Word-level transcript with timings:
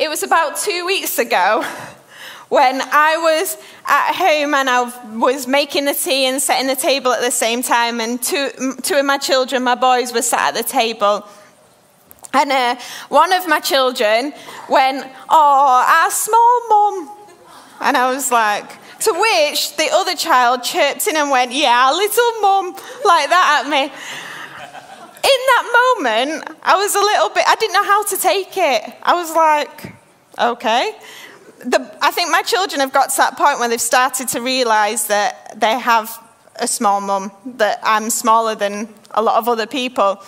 it 0.00 0.08
was 0.08 0.22
about 0.22 0.56
two 0.56 0.86
weeks 0.86 1.18
ago 1.18 1.62
when 2.48 2.80
I 2.80 3.18
was 3.18 3.58
at 3.86 4.14
home 4.14 4.54
and 4.54 4.68
I 4.68 4.90
was 5.18 5.46
making 5.46 5.84
the 5.84 5.92
tea 5.92 6.24
and 6.24 6.40
setting 6.40 6.66
the 6.66 6.74
table 6.74 7.12
at 7.12 7.20
the 7.20 7.30
same 7.30 7.62
time, 7.62 8.00
and 8.00 8.20
two, 8.20 8.50
two 8.82 8.96
of 8.96 9.04
my 9.04 9.18
children, 9.18 9.62
my 9.62 9.74
boys, 9.74 10.12
were 10.12 10.22
sat 10.22 10.56
at 10.56 10.64
the 10.64 10.68
table. 10.68 11.28
And 12.32 12.50
uh, 12.50 12.76
one 13.08 13.32
of 13.32 13.46
my 13.46 13.60
children 13.60 14.32
went, 14.68 15.06
Oh, 15.28 16.02
our 16.02 16.10
small 16.10 16.68
mum. 16.68 17.16
And 17.80 17.96
I 17.96 18.12
was 18.12 18.32
like, 18.32 18.68
to 19.00 19.12
which 19.12 19.76
the 19.76 19.88
other 19.92 20.16
child 20.16 20.62
chirped 20.62 21.06
in 21.08 21.16
and 21.16 21.30
went, 21.30 21.52
Yeah, 21.52 21.90
little 21.92 22.40
mum, 22.40 22.72
like 23.04 23.28
that 23.28 23.64
at 23.64 23.70
me. 23.70 23.92
In 25.22 25.40
that 25.52 25.96
moment, 25.96 26.58
I 26.62 26.76
was 26.76 26.94
a 26.94 27.00
little 27.00 27.30
bit, 27.30 27.44
I 27.46 27.54
didn't 27.56 27.74
know 27.74 27.84
how 27.84 28.04
to 28.04 28.16
take 28.16 28.56
it. 28.56 28.94
I 29.02 29.14
was 29.14 29.34
like, 29.34 29.94
Okay 30.38 30.94
the, 31.64 31.98
I 32.00 32.10
think 32.10 32.30
my 32.30 32.42
children 32.42 32.80
have 32.80 32.92
got 32.92 33.10
to 33.10 33.16
that 33.18 33.36
point 33.36 33.58
where 33.58 33.68
they've 33.68 33.80
started 33.80 34.28
to 34.28 34.40
realize 34.40 35.06
that 35.08 35.58
they 35.60 35.78
have 35.78 36.10
a 36.56 36.66
small 36.66 37.00
mum, 37.00 37.32
that 37.56 37.80
I'm 37.82 38.10
smaller 38.10 38.54
than 38.54 38.88
a 39.12 39.22
lot 39.22 39.36
of 39.36 39.48
other 39.48 39.66
people. 39.66 40.22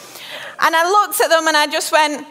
And 0.60 0.76
I 0.76 0.88
looked 0.88 1.20
at 1.20 1.28
them 1.28 1.46
and 1.48 1.56
I 1.56 1.66
just 1.66 1.92
went, 1.92 2.26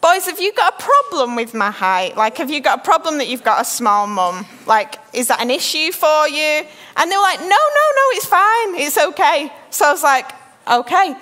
Boys, 0.00 0.26
have 0.26 0.40
you 0.40 0.52
got 0.54 0.74
a 0.74 0.82
problem 0.82 1.36
with 1.36 1.54
my 1.54 1.70
height? 1.70 2.16
Like, 2.16 2.36
have 2.38 2.50
you 2.50 2.60
got 2.60 2.80
a 2.80 2.82
problem 2.82 3.18
that 3.18 3.28
you've 3.28 3.44
got 3.44 3.60
a 3.60 3.64
small 3.64 4.08
mum? 4.08 4.44
Like, 4.66 4.96
is 5.12 5.28
that 5.28 5.40
an 5.40 5.48
issue 5.48 5.92
for 5.92 6.26
you? 6.26 6.66
And 6.96 7.10
they 7.10 7.16
were 7.16 7.22
like, 7.22 7.38
No, 7.38 7.46
no, 7.46 7.54
no, 7.54 8.04
it's 8.10 8.26
fine. 8.26 8.74
It's 8.80 8.98
okay. 8.98 9.52
So 9.70 9.86
I 9.86 9.92
was 9.92 10.02
like, 10.02 10.32
Okay. 10.68 11.14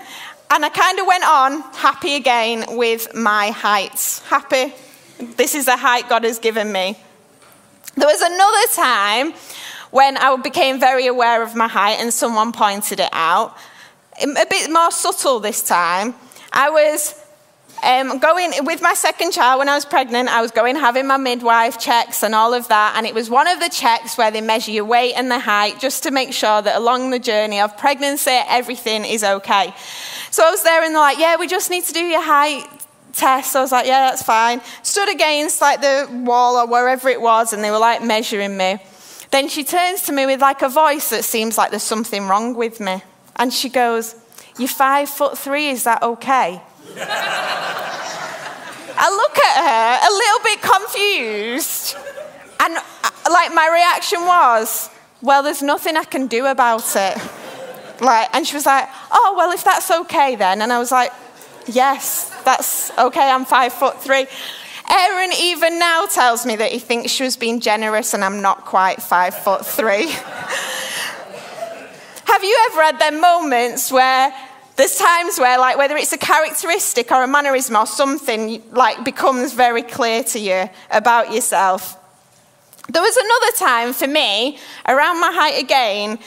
And 0.50 0.64
I 0.64 0.68
kind 0.68 0.98
of 0.98 1.06
went 1.06 1.24
on, 1.24 1.62
happy 1.74 2.16
again, 2.16 2.77
with 2.77 3.14
my 3.14 3.50
heights. 3.50 4.18
Happy 4.27 4.74
this 5.20 5.54
is 5.54 5.66
the 5.66 5.77
height 5.77 6.08
God 6.08 6.24
has 6.24 6.38
given 6.38 6.72
me. 6.72 6.96
There 7.96 8.08
was 8.08 8.22
another 8.22 8.72
time 8.74 9.34
when 9.91 10.16
I 10.16 10.34
became 10.36 10.80
very 10.80 11.06
aware 11.06 11.42
of 11.42 11.55
my 11.55 11.69
height 11.69 11.98
and 12.00 12.12
someone 12.12 12.52
pointed 12.52 13.00
it 13.00 13.10
out. 13.12 13.56
A 14.22 14.47
bit 14.48 14.70
more 14.70 14.91
subtle 14.91 15.41
this 15.41 15.62
time. 15.62 16.14
I 16.53 16.70
was 16.70 17.14
um, 17.83 18.19
going 18.19 18.53
with 18.62 18.83
my 18.83 18.95
second 18.95 19.33
child 19.33 19.59
when 19.59 19.69
I 19.69 19.75
was 19.75 19.84
pregnant, 19.84 20.28
I 20.28 20.42
was 20.42 20.50
going 20.50 20.77
having 20.77 21.06
my 21.06 21.17
midwife 21.17 21.78
checks 21.78 22.22
and 22.22 22.34
all 22.34 22.55
of 22.55 22.69
that. 22.69 22.95
And 22.97 23.06
it 23.06 23.14
was 23.14 23.31
one 23.31 23.48
of 23.48 23.61
the 23.61 23.69
checks 23.69 24.17
where 24.19 24.31
they 24.31 24.41
measure 24.41 24.70
your 24.70 24.84
weight 24.84 25.14
and 25.14 25.31
the 25.31 25.39
height 25.39 25.81
just 25.81 26.03
to 26.05 26.11
make 26.11 26.33
sure 26.33 26.62
that 26.62 26.77
along 26.77 27.11
the 27.11 27.19
journey 27.19 27.61
of 27.61 27.77
pregnancy, 27.77 28.31
everything 28.31 29.05
is 29.05 29.25
okay. 29.25 29.75
So 30.31 30.45
I 30.45 30.50
was 30.50 30.62
there 30.62 30.83
and 30.84 30.95
they're 30.95 31.00
like, 31.00 31.19
Yeah, 31.19 31.37
we 31.37 31.47
just 31.47 31.70
need 31.70 31.84
to 31.84 31.92
do 31.92 32.05
your 32.05 32.22
height 32.22 32.64
test. 33.12 33.56
I 33.56 33.61
was 33.61 33.72
like, 33.72 33.87
yeah, 33.87 34.11
that's 34.11 34.22
fine. 34.22 34.61
Stood 34.83 35.09
against 35.09 35.61
like 35.61 35.81
the 35.81 36.09
wall 36.25 36.56
or 36.56 36.67
wherever 36.67 37.09
it 37.09 37.20
was, 37.20 37.53
and 37.53 37.62
they 37.62 37.70
were 37.70 37.78
like 37.78 38.03
measuring 38.03 38.56
me. 38.56 38.78
Then 39.31 39.48
she 39.48 39.65
turns 39.65 40.03
to 40.03 40.12
me 40.12 40.27
with 40.27 40.41
like 40.41 40.62
a 40.62 40.69
voice 40.69 41.11
that 41.11 41.25
seems 41.25 41.56
like 41.56 41.70
there's 41.70 41.83
something 41.83 42.27
wrong 42.27 42.55
with 42.55 42.81
me. 42.81 43.03
And 43.37 43.53
she 43.53 43.69
goes, 43.69 44.15
You're 44.59 44.69
five 44.69 45.09
foot 45.09 45.39
three, 45.39 45.69
is 45.69 45.84
that 45.84 46.03
okay? 46.03 46.61
I 49.03 49.09
look 49.09 49.39
at 49.39 49.56
her 49.65 49.97
a 50.09 50.12
little 50.12 50.41
bit 50.45 50.61
confused. 50.61 51.97
And 52.61 52.77
uh, 52.77 53.11
like 53.31 53.55
my 53.55 53.67
reaction 53.73 54.20
was, 54.27 54.91
Well, 55.23 55.43
there's 55.43 55.62
nothing 55.62 55.97
I 55.97 56.05
can 56.05 56.27
do 56.27 56.45
about 56.45 56.84
it. 56.97 57.17
Like, 58.03 58.28
and 58.34 58.47
she 58.47 58.55
was 58.55 58.67
like, 58.67 58.91
Oh, 59.11 59.34
well, 59.39 59.53
if 59.53 59.65
that's 59.65 59.91
okay 59.91 60.37
then. 60.37 60.61
And 60.61 60.71
I 60.71 60.78
was 60.78 60.93
like, 60.93 61.12
Yes, 61.67 62.28
that's 62.45 62.91
okay, 62.98 63.31
I'm 63.31 63.47
five 63.47 63.73
foot 63.73 64.03
three. 64.03 64.27
Aaron 64.91 65.31
even 65.41 65.78
now 65.78 66.05
tells 66.05 66.45
me 66.45 66.56
that 66.56 66.71
he 66.71 66.78
thinks 66.78 67.11
she 67.11 67.23
was 67.23 67.39
being 67.39 67.61
generous 67.61 68.12
and 68.12 68.23
I'm 68.23 68.43
not 68.43 68.67
quite 68.67 69.01
five 69.01 69.34
foot 69.34 69.65
three. 69.65 70.11
Have 72.27 72.45
you 72.45 72.69
ever 72.71 72.83
had 72.83 72.98
them 72.98 73.19
moments 73.21 73.91
where 73.91 74.31
there's 74.80 74.96
times 74.96 75.38
where, 75.38 75.58
like, 75.58 75.76
whether 75.76 75.94
it's 75.94 76.14
a 76.14 76.18
characteristic 76.18 77.12
or 77.12 77.22
a 77.22 77.28
mannerism 77.28 77.76
or 77.76 77.86
something, 77.86 78.62
like, 78.70 79.04
becomes 79.04 79.52
very 79.52 79.82
clear 79.82 80.24
to 80.24 80.38
you 80.38 80.70
about 80.91 81.34
yourself? 81.34 81.98
There 82.88 83.02
was 83.02 83.14
another 83.14 83.52
time 83.58 83.92
for 83.92 84.06
me, 84.06 84.58
around 84.88 85.20
my 85.20 85.32
height 85.32 85.62
again, 85.62 86.18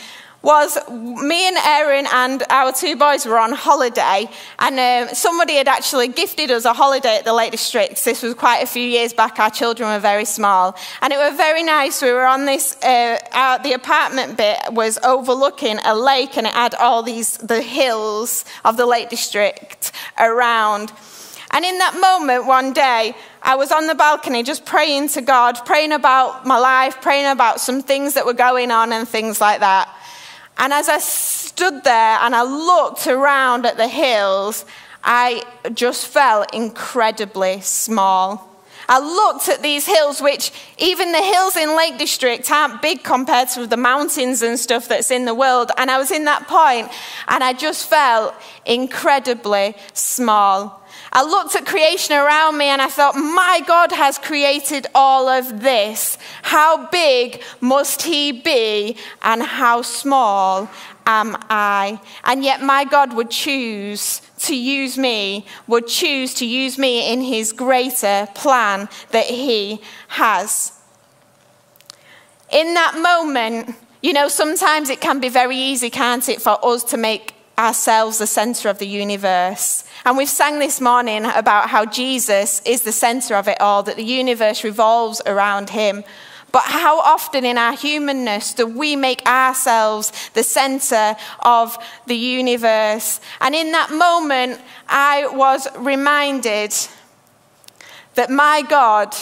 was 0.43 0.77
me 0.89 1.47
and 1.47 1.57
Aaron 1.65 2.05
and 2.11 2.43
our 2.49 2.73
two 2.73 2.97
boys 2.97 3.25
were 3.25 3.39
on 3.39 3.53
holiday, 3.53 4.29
and 4.59 5.07
um, 5.09 5.15
somebody 5.15 5.55
had 5.55 5.69
actually 5.69 6.09
gifted 6.09 6.51
us 6.51 6.65
a 6.65 6.73
holiday 6.73 7.17
at 7.17 7.23
the 7.23 7.33
Lake 7.33 7.51
District. 7.51 8.03
This 8.03 8.21
was 8.21 8.33
quite 8.33 8.57
a 8.57 8.67
few 8.67 8.83
years 8.83 9.13
back. 9.13 9.39
Our 9.39 9.49
children 9.49 9.89
were 9.89 9.99
very 9.99 10.25
small, 10.25 10.75
and 11.01 11.13
it 11.13 11.17
was 11.17 11.35
very 11.37 11.63
nice. 11.63 12.01
We 12.01 12.11
were 12.11 12.25
on 12.25 12.45
this. 12.45 12.75
Uh, 12.83 13.17
our, 13.31 13.63
the 13.63 13.71
apartment 13.71 14.37
bit 14.37 14.59
was 14.71 14.99
overlooking 15.03 15.79
a 15.85 15.95
lake, 15.95 16.37
and 16.37 16.45
it 16.45 16.53
had 16.53 16.75
all 16.75 17.01
these 17.03 17.37
the 17.37 17.61
hills 17.61 18.43
of 18.65 18.75
the 18.75 18.85
Lake 18.85 19.09
District 19.09 19.93
around. 20.19 20.91
And 21.51 21.63
in 21.63 21.77
that 21.77 21.95
moment, 22.01 22.47
one 22.47 22.73
day, 22.73 23.15
I 23.43 23.55
was 23.55 23.71
on 23.71 23.87
the 23.87 23.95
balcony 23.95 24.41
just 24.43 24.65
praying 24.65 25.09
to 25.09 25.21
God, 25.21 25.63
praying 25.65 25.91
about 25.91 26.45
my 26.45 26.57
life, 26.57 26.99
praying 26.99 27.31
about 27.31 27.61
some 27.61 27.81
things 27.81 28.15
that 28.15 28.25
were 28.25 28.33
going 28.33 28.71
on 28.71 28.91
and 28.91 29.07
things 29.07 29.39
like 29.39 29.59
that. 29.59 29.87
And 30.57 30.71
as 30.73 30.89
I 30.89 30.99
stood 30.99 31.83
there 31.83 32.17
and 32.21 32.35
I 32.35 32.43
looked 32.43 33.07
around 33.07 33.65
at 33.65 33.77
the 33.77 33.87
hills, 33.87 34.65
I 35.03 35.43
just 35.73 36.07
felt 36.07 36.53
incredibly 36.53 37.61
small. 37.61 38.49
I 38.89 38.99
looked 38.99 39.47
at 39.49 39.61
these 39.61 39.85
hills, 39.85 40.21
which 40.21 40.51
even 40.77 41.11
the 41.11 41.21
hills 41.21 41.55
in 41.55 41.75
Lake 41.77 41.97
District 41.97 42.49
aren't 42.51 42.81
big 42.81 43.03
compared 43.03 43.49
to 43.49 43.65
the 43.65 43.77
mountains 43.77 44.41
and 44.41 44.59
stuff 44.59 44.87
that's 44.87 45.09
in 45.09 45.25
the 45.25 45.33
world. 45.33 45.71
And 45.77 45.89
I 45.89 45.97
was 45.97 46.11
in 46.11 46.25
that 46.25 46.47
point 46.47 46.89
and 47.27 47.43
I 47.43 47.53
just 47.53 47.89
felt 47.89 48.35
incredibly 48.65 49.75
small. 49.93 50.82
I 51.15 51.23
looked 51.23 51.55
at 51.55 51.67
creation 51.67 52.15
around 52.15 52.57
me 52.57 52.65
and 52.65 52.81
I 52.81 52.87
thought, 52.87 53.15
my 53.15 53.61
God 53.67 53.91
has 53.91 54.17
created 54.17 54.87
all 54.95 55.27
of 55.27 55.61
this. 55.61 56.17
How 56.41 56.87
big 56.89 57.43
must 57.61 58.01
He 58.01 58.31
be 58.31 58.97
and 59.21 59.43
how 59.43 59.83
small 59.83 60.67
am 61.05 61.37
I? 61.51 62.01
And 62.23 62.43
yet, 62.43 62.63
my 62.63 62.83
God 62.83 63.13
would 63.13 63.29
choose 63.29 64.23
to 64.39 64.55
use 64.55 64.97
me, 64.97 65.45
would 65.67 65.85
choose 65.87 66.33
to 66.35 66.47
use 66.47 66.79
me 66.79 67.13
in 67.13 67.21
His 67.21 67.53
greater 67.53 68.27
plan 68.33 68.89
that 69.11 69.27
He 69.27 69.81
has. 70.07 70.71
In 72.51 72.73
that 72.73 72.97
moment, 72.97 73.75
you 74.01 74.13
know, 74.13 74.27
sometimes 74.27 74.89
it 74.89 74.99
can 74.99 75.19
be 75.19 75.29
very 75.29 75.57
easy, 75.57 75.91
can't 75.91 76.27
it, 76.27 76.41
for 76.41 76.57
us 76.65 76.83
to 76.85 76.97
make 76.97 77.35
ourselves 77.57 78.17
the 78.17 78.27
center 78.27 78.69
of 78.69 78.79
the 78.79 78.87
universe. 78.87 79.83
And 80.05 80.17
we've 80.17 80.29
sang 80.29 80.59
this 80.59 80.81
morning 80.81 81.25
about 81.25 81.69
how 81.69 81.85
Jesus 81.85 82.61
is 82.65 82.81
the 82.81 82.91
center 82.91 83.35
of 83.35 83.47
it 83.47 83.61
all, 83.61 83.83
that 83.83 83.95
the 83.95 84.03
universe 84.03 84.63
revolves 84.63 85.21
around 85.25 85.69
him. 85.69 86.03
But 86.51 86.63
how 86.65 86.99
often 86.99 87.45
in 87.45 87.57
our 87.57 87.75
humanness 87.75 88.53
do 88.53 88.67
we 88.67 88.95
make 88.95 89.25
ourselves 89.25 90.11
the 90.33 90.43
center 90.43 91.15
of 91.39 91.77
the 92.05 92.15
universe? 92.15 93.19
And 93.41 93.55
in 93.55 93.71
that 93.71 93.91
moment, 93.91 94.61
I 94.87 95.27
was 95.27 95.67
reminded 95.77 96.75
that 98.13 98.29
my 98.29 98.61
God 98.61 99.15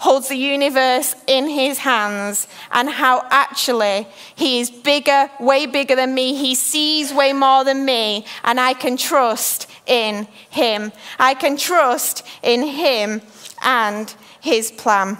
holds 0.00 0.28
the 0.28 0.36
universe 0.36 1.14
in 1.26 1.46
his 1.46 1.76
hands 1.76 2.48
and 2.72 2.88
how 2.88 3.22
actually 3.28 4.08
he 4.34 4.58
is 4.58 4.70
bigger, 4.70 5.30
way 5.38 5.66
bigger 5.66 5.94
than 5.94 6.14
me. 6.14 6.34
He 6.34 6.54
sees 6.54 7.12
way 7.12 7.34
more 7.34 7.64
than 7.64 7.84
me, 7.84 8.24
and 8.42 8.58
I 8.58 8.72
can 8.72 8.96
trust 8.96 9.70
in 9.86 10.26
him. 10.48 10.92
I 11.18 11.34
can 11.34 11.58
trust 11.58 12.26
in 12.42 12.62
him 12.62 13.20
and 13.62 14.12
his 14.40 14.70
plan. 14.70 15.18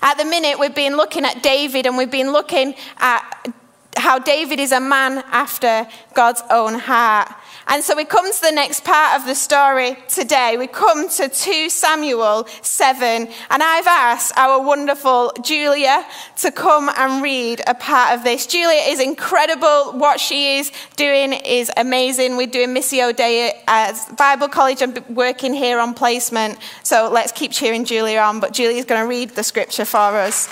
At 0.00 0.14
the 0.14 0.24
minute, 0.24 0.58
we've 0.58 0.74
been 0.74 0.96
looking 0.96 1.26
at 1.26 1.42
David 1.42 1.84
and 1.84 1.98
we've 1.98 2.10
been 2.10 2.32
looking 2.32 2.74
at 2.96 3.52
how 3.94 4.18
David 4.18 4.58
is 4.58 4.72
a 4.72 4.80
man 4.80 5.18
after 5.30 5.86
God's 6.14 6.42
own 6.50 6.78
heart. 6.78 7.28
And 7.70 7.84
so 7.84 7.94
we 7.94 8.06
come 8.06 8.32
to 8.32 8.40
the 8.40 8.50
next 8.50 8.82
part 8.82 9.20
of 9.20 9.26
the 9.26 9.34
story 9.34 9.98
today. 10.08 10.56
We 10.56 10.66
come 10.66 11.06
to 11.10 11.28
2 11.28 11.68
Samuel 11.68 12.46
7. 12.62 13.28
And 13.50 13.62
I've 13.62 13.86
asked 13.86 14.32
our 14.38 14.62
wonderful 14.62 15.32
Julia 15.42 16.06
to 16.38 16.50
come 16.50 16.90
and 16.96 17.22
read 17.22 17.60
a 17.66 17.74
part 17.74 18.16
of 18.16 18.24
this. 18.24 18.46
Julia 18.46 18.80
is 18.88 19.00
incredible. 19.00 19.92
What 19.92 20.18
she 20.18 20.56
is 20.56 20.72
doing 20.96 21.34
is 21.34 21.70
amazing. 21.76 22.38
We're 22.38 22.46
doing 22.46 22.70
Missio 22.70 23.14
Dei 23.14 23.62
at 23.68 24.16
Bible 24.16 24.48
College 24.48 24.80
and 24.80 25.04
working 25.08 25.52
here 25.52 25.78
on 25.78 25.92
placement. 25.92 26.58
So 26.82 27.10
let's 27.12 27.32
keep 27.32 27.52
cheering 27.52 27.84
Julia 27.84 28.20
on. 28.20 28.40
But 28.40 28.54
Julia's 28.54 28.86
going 28.86 29.02
to 29.02 29.06
read 29.06 29.30
the 29.30 29.44
scripture 29.44 29.84
for 29.84 29.98
us. 29.98 30.48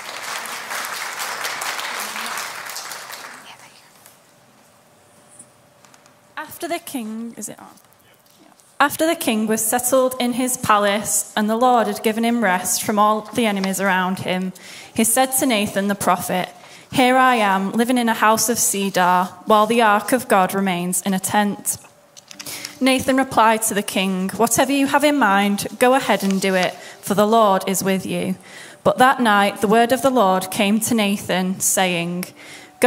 After 6.37 6.69
the 6.69 6.79
king, 6.79 7.35
is 7.39 7.49
it 7.49 7.57
oh, 7.59 7.65
on? 7.65 7.71
After 8.79 9.07
the 9.07 9.15
king 9.15 9.47
was 9.47 9.65
settled 9.65 10.15
in 10.21 10.35
his 10.35 10.59
palace 10.59 11.33
and 11.35 11.49
the 11.49 11.57
Lord 11.57 11.87
had 11.87 12.03
given 12.03 12.27
him 12.27 12.45
rest 12.45 12.83
from 12.83 12.99
all 12.99 13.23
the 13.23 13.47
enemies 13.47 13.81
around 13.81 14.19
him, 14.19 14.53
he 14.95 15.03
said 15.03 15.33
to 15.39 15.47
Nathan 15.47 15.89
the 15.89 15.95
prophet, 15.95 16.51
Here 16.93 17.17
I 17.17 17.37
am, 17.37 17.73
living 17.73 17.97
in 17.97 18.11
a 18.11 18.15
house 18.15 18.51
of 18.51 18.59
cedar, 18.59 19.31
while 19.47 19.67
the 19.67 19.81
ark 19.81 20.13
of 20.13 20.29
God 20.29 20.53
remains 20.53 21.01
in 21.03 21.15
a 21.15 21.19
tent. 21.19 21.79
Nathan 22.79 23.17
replied 23.17 23.63
to 23.63 23.75
the 23.75 23.83
king, 23.83 24.29
Whatever 24.31 24.73
you 24.73 24.89
have 24.89 25.05
in 25.05 25.19
mind, 25.19 25.67
go 25.79 25.95
ahead 25.95 26.23
and 26.23 26.39
do 26.39 26.55
it, 26.55 26.75
for 27.01 27.15
the 27.15 27.27
Lord 27.27 27.65
is 27.67 27.83
with 27.83 28.05
you. 28.05 28.37
But 28.85 28.99
that 28.99 29.21
night 29.21 29.63
the 29.63 29.69
word 29.69 29.91
of 29.91 30.03
the 30.03 30.11
Lord 30.11 30.51
came 30.51 30.81
to 30.81 30.95
Nathan, 30.95 31.61
saying, 31.61 32.27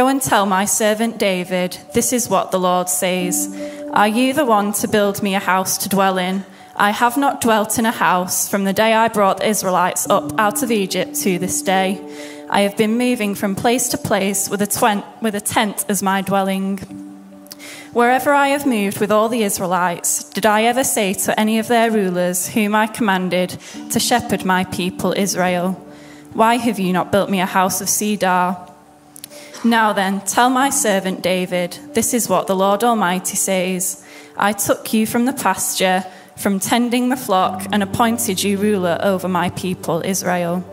Go 0.00 0.08
and 0.08 0.22
tell 0.22 0.46
my 0.46 0.64
servant 0.64 1.18
David, 1.18 1.76
this 1.92 2.14
is 2.14 2.26
what 2.26 2.52
the 2.52 2.58
Lord 2.58 2.88
says 2.88 3.54
Are 3.92 4.08
you 4.08 4.32
the 4.32 4.46
one 4.46 4.72
to 4.80 4.88
build 4.88 5.22
me 5.22 5.34
a 5.34 5.38
house 5.38 5.76
to 5.76 5.90
dwell 5.90 6.16
in? 6.16 6.46
I 6.74 6.88
have 6.88 7.18
not 7.18 7.42
dwelt 7.42 7.78
in 7.78 7.84
a 7.84 7.90
house 7.90 8.48
from 8.48 8.64
the 8.64 8.72
day 8.72 8.94
I 8.94 9.08
brought 9.08 9.36
the 9.36 9.48
Israelites 9.48 10.08
up 10.08 10.40
out 10.40 10.62
of 10.62 10.70
Egypt 10.70 11.16
to 11.16 11.38
this 11.38 11.60
day. 11.60 12.00
I 12.48 12.62
have 12.62 12.78
been 12.78 12.96
moving 12.96 13.34
from 13.34 13.54
place 13.54 13.90
to 13.90 13.98
place 13.98 14.48
with 14.48 14.62
a, 14.62 14.66
twen- 14.66 15.04
with 15.20 15.34
a 15.34 15.40
tent 15.42 15.84
as 15.90 16.02
my 16.02 16.22
dwelling. 16.22 16.78
Wherever 17.92 18.32
I 18.32 18.48
have 18.48 18.64
moved 18.64 19.00
with 19.00 19.12
all 19.12 19.28
the 19.28 19.42
Israelites, 19.42 20.24
did 20.30 20.46
I 20.46 20.62
ever 20.62 20.82
say 20.82 21.12
to 21.12 21.38
any 21.38 21.58
of 21.58 21.68
their 21.68 21.90
rulers, 21.90 22.48
whom 22.48 22.74
I 22.74 22.86
commanded 22.86 23.58
to 23.90 24.00
shepherd 24.00 24.46
my 24.46 24.64
people 24.64 25.12
Israel, 25.14 25.72
Why 26.32 26.56
have 26.56 26.78
you 26.78 26.94
not 26.94 27.12
built 27.12 27.28
me 27.28 27.42
a 27.42 27.44
house 27.44 27.82
of 27.82 27.90
cedar? 27.90 28.56
Now 29.64 29.92
then, 29.92 30.22
tell 30.22 30.48
my 30.48 30.70
servant 30.70 31.22
David, 31.22 31.78
this 31.92 32.14
is 32.14 32.30
what 32.30 32.46
the 32.46 32.56
Lord 32.56 32.82
Almighty 32.82 33.36
says 33.36 34.02
I 34.34 34.54
took 34.54 34.94
you 34.94 35.06
from 35.06 35.26
the 35.26 35.34
pasture, 35.34 36.04
from 36.36 36.60
tending 36.60 37.10
the 37.10 37.16
flock, 37.16 37.66
and 37.70 37.82
appointed 37.82 38.42
you 38.42 38.56
ruler 38.56 38.98
over 39.02 39.28
my 39.28 39.50
people 39.50 40.00
Israel. 40.02 40.64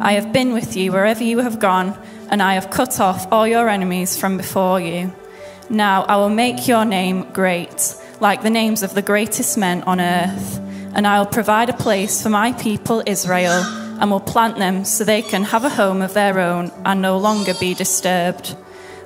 I 0.00 0.14
have 0.14 0.32
been 0.32 0.54
with 0.54 0.76
you 0.76 0.92
wherever 0.92 1.22
you 1.22 1.40
have 1.40 1.60
gone, 1.60 1.94
and 2.30 2.42
I 2.42 2.54
have 2.54 2.70
cut 2.70 3.00
off 3.00 3.30
all 3.30 3.46
your 3.46 3.68
enemies 3.68 4.18
from 4.18 4.38
before 4.38 4.80
you. 4.80 5.12
Now 5.68 6.04
I 6.04 6.16
will 6.16 6.30
make 6.30 6.66
your 6.66 6.86
name 6.86 7.30
great, 7.32 7.94
like 8.20 8.42
the 8.42 8.50
names 8.50 8.82
of 8.82 8.94
the 8.94 9.02
greatest 9.02 9.58
men 9.58 9.82
on 9.82 10.00
earth, 10.00 10.58
and 10.94 11.06
I 11.06 11.18
will 11.18 11.26
provide 11.26 11.68
a 11.68 11.74
place 11.74 12.22
for 12.22 12.30
my 12.30 12.52
people 12.52 13.02
Israel 13.06 13.62
and 14.00 14.10
will 14.10 14.20
plant 14.20 14.58
them 14.58 14.84
so 14.84 15.04
they 15.04 15.22
can 15.22 15.44
have 15.44 15.64
a 15.64 15.70
home 15.70 16.02
of 16.02 16.14
their 16.14 16.38
own 16.38 16.70
and 16.84 17.00
no 17.00 17.18
longer 17.18 17.54
be 17.54 17.74
disturbed. 17.74 18.56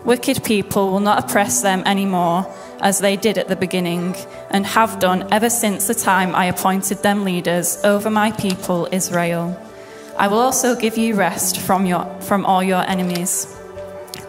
Wicked 0.04 0.44
people 0.44 0.90
will 0.90 1.00
not 1.00 1.24
oppress 1.24 1.62
them 1.62 1.82
anymore, 1.84 2.46
as 2.80 3.00
they 3.00 3.16
did 3.16 3.38
at 3.38 3.48
the 3.48 3.56
beginning, 3.56 4.14
and 4.50 4.64
have 4.64 5.00
done 5.00 5.26
ever 5.32 5.50
since 5.50 5.88
the 5.88 5.94
time 5.94 6.34
I 6.34 6.44
appointed 6.44 7.02
them 7.02 7.24
leaders 7.24 7.78
over 7.82 8.08
my 8.08 8.30
people 8.32 8.88
Israel. 8.92 9.60
I 10.16 10.28
will 10.28 10.38
also 10.38 10.76
give 10.76 10.96
you 10.96 11.14
rest 11.14 11.58
from, 11.58 11.86
your, 11.86 12.04
from 12.20 12.46
all 12.46 12.62
your 12.62 12.88
enemies. 12.88 13.52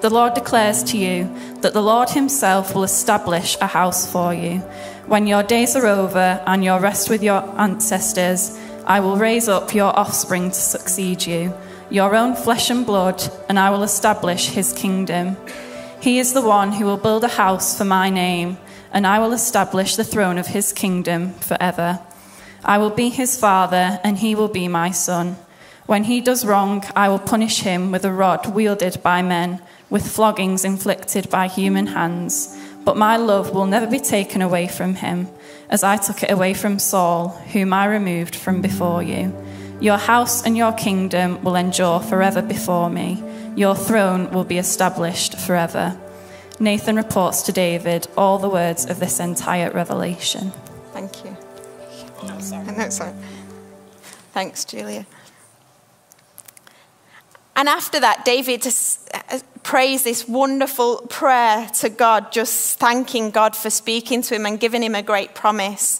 The 0.01 0.09
Lord 0.09 0.33
declares 0.33 0.83
to 0.85 0.97
you 0.97 1.33
that 1.61 1.73
the 1.73 1.81
Lord 1.81 2.09
Himself 2.09 2.75
will 2.75 2.83
establish 2.83 3.57
a 3.61 3.67
house 3.67 4.11
for 4.11 4.33
you. 4.33 4.59
When 5.07 5.27
your 5.27 5.43
days 5.43 5.75
are 5.75 5.87
over 5.87 6.43
and 6.45 6.63
your 6.63 6.79
rest 6.79 7.09
with 7.09 7.23
your 7.23 7.41
ancestors, 7.59 8.57
I 8.87 9.01
will 9.01 9.17
raise 9.17 9.49
up 9.49 9.75
your 9.75 9.93
offspring 9.99 10.49
to 10.49 10.55
succeed 10.55 11.25
you, 11.25 11.53
your 11.89 12.15
own 12.15 12.37
flesh 12.37 12.69
and 12.69 12.85
blood, 12.85 13.21
and 13.49 13.59
I 13.59 13.69
will 13.69 13.83
establish 13.83 14.47
his 14.47 14.71
kingdom. 14.71 15.35
He 15.99 16.19
is 16.19 16.31
the 16.31 16.41
one 16.41 16.71
who 16.71 16.85
will 16.85 16.95
build 16.95 17.25
a 17.25 17.39
house 17.43 17.77
for 17.77 17.83
my 17.83 18.09
name, 18.09 18.57
and 18.93 19.05
I 19.05 19.19
will 19.19 19.33
establish 19.33 19.97
the 19.97 20.05
throne 20.05 20.37
of 20.37 20.47
his 20.47 20.71
kingdom 20.71 21.33
forever. 21.33 21.99
I 22.63 22.77
will 22.77 22.89
be 22.89 23.09
his 23.09 23.37
father, 23.37 23.99
and 24.05 24.19
he 24.19 24.35
will 24.35 24.47
be 24.47 24.69
my 24.69 24.91
son. 24.91 25.35
When 25.85 26.05
he 26.05 26.21
does 26.21 26.45
wrong, 26.45 26.85
I 26.95 27.09
will 27.09 27.19
punish 27.19 27.63
him 27.63 27.91
with 27.91 28.05
a 28.05 28.11
rod 28.13 28.55
wielded 28.55 29.03
by 29.03 29.21
men, 29.21 29.61
with 29.89 30.07
floggings 30.07 30.63
inflicted 30.63 31.29
by 31.29 31.49
human 31.49 31.87
hands. 31.87 32.57
But 32.85 32.95
my 32.95 33.17
love 33.17 33.53
will 33.53 33.65
never 33.65 33.85
be 33.85 33.99
taken 33.99 34.41
away 34.41 34.69
from 34.69 34.95
him 34.95 35.27
as 35.69 35.83
I 35.83 35.97
took 35.97 36.23
it 36.23 36.31
away 36.31 36.53
from 36.53 36.79
Saul, 36.79 37.29
whom 37.53 37.73
I 37.73 37.85
removed 37.85 38.35
from 38.35 38.61
before 38.61 39.03
you. 39.03 39.33
Your 39.79 39.97
house 39.97 40.45
and 40.45 40.57
your 40.57 40.71
kingdom 40.71 41.43
will 41.43 41.55
endure 41.55 41.99
forever 41.99 42.41
before 42.41 42.89
me. 42.89 43.23
Your 43.55 43.75
throne 43.75 44.31
will 44.31 44.43
be 44.43 44.57
established 44.57 45.37
forever. 45.37 45.99
Nathan 46.59 46.95
reports 46.95 47.43
to 47.43 47.51
David 47.51 48.07
all 48.17 48.39
the 48.39 48.49
words 48.49 48.85
of 48.85 48.99
this 48.99 49.19
entire 49.19 49.71
revelation. 49.71 50.51
Thank 50.93 51.23
you. 51.23 51.37
No, 52.23 52.39
sorry. 52.39 52.65
No, 52.75 52.89
sorry. 52.89 53.13
Thanks, 54.33 54.65
Julia. 54.65 55.05
And 57.55 57.67
after 57.67 57.99
that, 57.99 58.23
David 58.25 58.65
prays 59.67 60.03
this 60.03 60.25
wonderful 60.29 61.01
prayer 61.09 61.67
to 61.67 61.89
God, 61.89 62.31
just 62.31 62.79
thanking 62.79 63.31
God 63.31 63.53
for 63.53 63.69
speaking 63.69 64.21
to 64.21 64.33
him 64.33 64.45
and 64.45 64.61
giving 64.61 64.81
him 64.81 64.95
a 64.95 65.03
great 65.03 65.35
promise. 65.35 65.99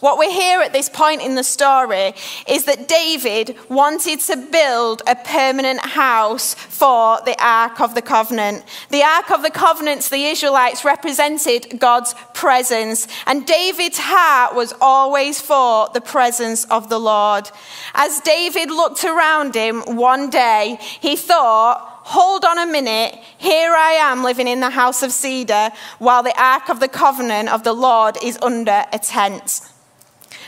What 0.00 0.18
we 0.18 0.30
hear 0.30 0.60
at 0.60 0.74
this 0.74 0.90
point 0.90 1.22
in 1.22 1.34
the 1.34 1.42
story 1.42 2.12
is 2.46 2.66
that 2.66 2.88
David 2.88 3.56
wanted 3.70 4.20
to 4.20 4.36
build 4.36 5.00
a 5.06 5.14
permanent 5.14 5.80
house 5.80 6.52
for 6.52 7.18
the 7.24 7.34
Ark 7.42 7.80
of 7.80 7.94
the 7.94 8.02
Covenant. 8.02 8.62
The 8.90 9.02
Ark 9.02 9.30
of 9.30 9.42
the 9.42 9.50
Covenant, 9.50 10.02
the 10.02 10.26
Israelites 10.26 10.84
represented 10.84 11.78
God's 11.78 12.14
presence, 12.34 13.08
and 13.26 13.46
David's 13.46 13.98
heart 13.98 14.54
was 14.54 14.74
always 14.78 15.40
for 15.40 15.88
the 15.94 16.02
presence 16.02 16.66
of 16.66 16.90
the 16.90 17.00
Lord. 17.00 17.50
As 17.94 18.20
David 18.20 18.68
looked 18.68 19.04
around 19.04 19.54
him 19.54 19.80
one 19.96 20.28
day, 20.28 20.76
he 21.00 21.16
thought, 21.16 21.95
Hold 22.10 22.44
on 22.44 22.56
a 22.56 22.70
minute. 22.70 23.18
Here 23.36 23.74
I 23.74 23.94
am 23.94 24.22
living 24.22 24.46
in 24.46 24.60
the 24.60 24.70
house 24.70 25.02
of 25.02 25.10
cedar 25.10 25.70
while 25.98 26.22
the 26.22 26.40
ark 26.40 26.68
of 26.68 26.78
the 26.78 26.86
covenant 26.86 27.48
of 27.48 27.64
the 27.64 27.72
Lord 27.72 28.16
is 28.22 28.38
under 28.40 28.84
a 28.92 28.98
tent. 29.00 29.60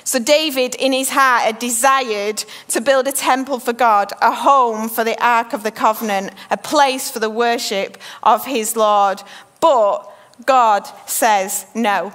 So, 0.04 0.20
David, 0.20 0.76
in 0.76 0.92
his 0.92 1.10
heart, 1.10 1.42
had 1.42 1.58
desired 1.58 2.44
to 2.68 2.80
build 2.80 3.08
a 3.08 3.12
temple 3.12 3.58
for 3.58 3.72
God, 3.72 4.12
a 4.22 4.32
home 4.32 4.88
for 4.88 5.02
the 5.02 5.20
Ark 5.20 5.52
of 5.52 5.64
the 5.64 5.72
Covenant, 5.72 6.32
a 6.48 6.56
place 6.56 7.10
for 7.10 7.18
the 7.18 7.28
worship 7.28 7.98
of 8.22 8.46
his 8.46 8.76
Lord. 8.76 9.20
But 9.60 10.08
God 10.46 10.86
says 11.06 11.66
no. 11.74 12.12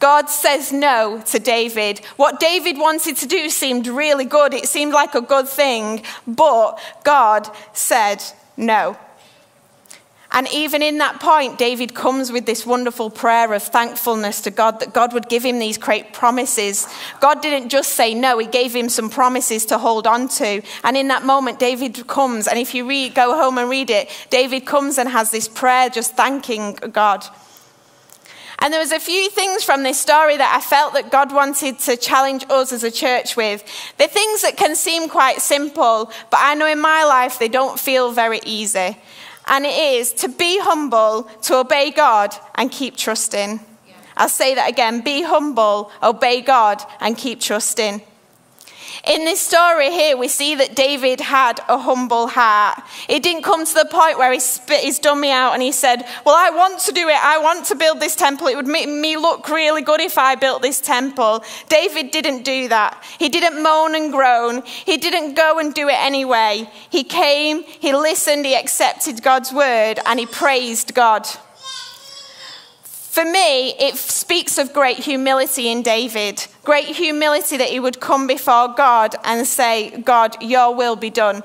God 0.00 0.28
says 0.28 0.72
no 0.72 1.22
to 1.26 1.38
David. 1.38 2.04
What 2.16 2.40
David 2.40 2.76
wanted 2.76 3.16
to 3.18 3.26
do 3.26 3.50
seemed 3.50 3.86
really 3.86 4.24
good. 4.24 4.52
It 4.52 4.66
seemed 4.66 4.92
like 4.92 5.14
a 5.14 5.20
good 5.20 5.48
thing, 5.48 6.02
but 6.26 6.80
God 7.04 7.48
said 7.72 8.20
no. 8.58 8.98
And 10.30 10.46
even 10.52 10.82
in 10.82 10.98
that 10.98 11.20
point, 11.20 11.58
David 11.58 11.94
comes 11.94 12.30
with 12.30 12.44
this 12.44 12.66
wonderful 12.66 13.08
prayer 13.08 13.54
of 13.54 13.62
thankfulness 13.62 14.42
to 14.42 14.50
God 14.50 14.80
that 14.80 14.92
God 14.92 15.14
would 15.14 15.30
give 15.30 15.42
him 15.42 15.58
these 15.58 15.78
great 15.78 16.12
promises. 16.12 16.86
God 17.20 17.40
didn't 17.40 17.70
just 17.70 17.92
say 17.92 18.12
no, 18.12 18.38
he 18.38 18.46
gave 18.46 18.76
him 18.76 18.90
some 18.90 19.08
promises 19.08 19.64
to 19.66 19.78
hold 19.78 20.06
on 20.06 20.28
to. 20.28 20.60
And 20.84 20.96
in 20.98 21.08
that 21.08 21.24
moment, 21.24 21.58
David 21.58 22.06
comes, 22.06 22.46
and 22.46 22.58
if 22.58 22.74
you 22.74 22.86
read, 22.86 23.14
go 23.14 23.38
home 23.38 23.56
and 23.56 23.70
read 23.70 23.88
it, 23.88 24.10
David 24.28 24.66
comes 24.66 24.98
and 24.98 25.08
has 25.08 25.30
this 25.30 25.48
prayer 25.48 25.88
just 25.88 26.14
thanking 26.14 26.74
God. 26.74 27.24
And 28.60 28.72
there 28.72 28.80
was 28.80 28.92
a 28.92 28.98
few 28.98 29.30
things 29.30 29.62
from 29.62 29.84
this 29.84 30.00
story 30.00 30.36
that 30.36 30.54
I 30.56 30.60
felt 30.60 30.94
that 30.94 31.10
God 31.10 31.32
wanted 31.32 31.78
to 31.80 31.96
challenge 31.96 32.44
us 32.50 32.72
as 32.72 32.82
a 32.82 32.90
church 32.90 33.36
with. 33.36 33.62
They're 33.96 34.08
things 34.08 34.42
that 34.42 34.56
can 34.56 34.74
seem 34.74 35.08
quite 35.08 35.40
simple, 35.40 36.10
but 36.30 36.40
I 36.40 36.54
know 36.54 36.66
in 36.66 36.80
my 36.80 37.04
life 37.04 37.38
they 37.38 37.48
don't 37.48 37.78
feel 37.78 38.10
very 38.10 38.40
easy 38.44 38.96
and 39.48 39.64
it 39.64 39.78
is 39.78 40.12
to 40.12 40.28
be 40.28 40.58
humble, 40.60 41.22
to 41.42 41.56
obey 41.56 41.90
God, 41.90 42.34
and 42.54 42.70
keep 42.70 42.96
trusting. 42.96 43.60
I'll 44.16 44.28
say 44.28 44.54
that 44.54 44.68
again 44.68 45.00
be 45.00 45.22
humble, 45.22 45.90
obey 46.02 46.42
God, 46.42 46.82
and 47.00 47.16
keep 47.16 47.40
trusting. 47.40 48.02
In 49.06 49.24
this 49.24 49.40
story 49.40 49.90
here, 49.90 50.16
we 50.16 50.28
see 50.28 50.54
that 50.56 50.74
David 50.74 51.20
had 51.20 51.60
a 51.68 51.78
humble 51.78 52.26
heart. 52.26 52.82
It 53.08 53.22
didn't 53.22 53.42
come 53.42 53.64
to 53.64 53.74
the 53.74 53.88
point 53.90 54.18
where 54.18 54.32
he 54.32 54.40
spit 54.40 54.82
his 54.82 54.98
dummy 54.98 55.30
out 55.30 55.54
and 55.54 55.62
he 55.62 55.72
said, 55.72 56.04
Well, 56.24 56.34
I 56.36 56.50
want 56.50 56.80
to 56.80 56.92
do 56.92 57.08
it. 57.08 57.16
I 57.22 57.38
want 57.38 57.66
to 57.66 57.74
build 57.74 58.00
this 58.00 58.16
temple. 58.16 58.48
It 58.48 58.56
would 58.56 58.66
make 58.66 58.88
me 58.88 59.16
look 59.16 59.48
really 59.48 59.82
good 59.82 60.00
if 60.00 60.18
I 60.18 60.34
built 60.34 60.62
this 60.62 60.80
temple. 60.80 61.44
David 61.68 62.10
didn't 62.10 62.42
do 62.42 62.68
that. 62.68 63.02
He 63.18 63.28
didn't 63.28 63.62
moan 63.62 63.94
and 63.94 64.12
groan. 64.12 64.62
He 64.64 64.96
didn't 64.96 65.34
go 65.34 65.58
and 65.58 65.72
do 65.72 65.88
it 65.88 65.98
anyway. 65.98 66.68
He 66.90 67.04
came, 67.04 67.62
he 67.62 67.94
listened, 67.94 68.44
he 68.46 68.56
accepted 68.56 69.22
God's 69.22 69.52
word, 69.52 70.00
and 70.04 70.18
he 70.18 70.26
praised 70.26 70.94
God. 70.94 71.26
For 73.08 73.24
me, 73.24 73.70
it 73.80 73.96
speaks 73.96 74.58
of 74.58 74.72
great 74.72 74.98
humility 74.98 75.68
in 75.68 75.82
David. 75.82 76.46
Great 76.62 76.86
humility 76.94 77.56
that 77.56 77.68
he 77.68 77.80
would 77.80 78.00
come 78.00 78.26
before 78.26 78.68
God 78.68 79.16
and 79.24 79.46
say, 79.46 79.98
God, 80.02 80.40
your 80.42 80.74
will 80.74 80.94
be 80.94 81.08
done. 81.10 81.42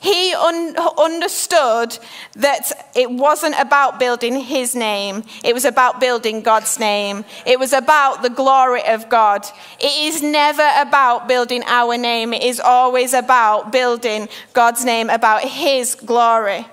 He 0.00 0.34
un- 0.34 0.76
understood 0.76 1.96
that 2.34 2.90
it 2.94 3.10
wasn't 3.10 3.54
about 3.58 3.98
building 3.98 4.40
his 4.40 4.74
name, 4.74 5.22
it 5.44 5.54
was 5.54 5.64
about 5.64 6.00
building 6.00 6.42
God's 6.42 6.78
name. 6.78 7.24
It 7.46 7.58
was 7.58 7.72
about 7.72 8.22
the 8.22 8.30
glory 8.30 8.84
of 8.84 9.08
God. 9.08 9.46
It 9.80 10.14
is 10.14 10.20
never 10.20 10.68
about 10.76 11.28
building 11.28 11.62
our 11.66 11.96
name, 11.96 12.34
it 12.34 12.42
is 12.42 12.60
always 12.60 13.14
about 13.14 13.72
building 13.72 14.28
God's 14.52 14.84
name, 14.84 15.10
about 15.10 15.42
his 15.42 15.94
glory. 15.94 16.66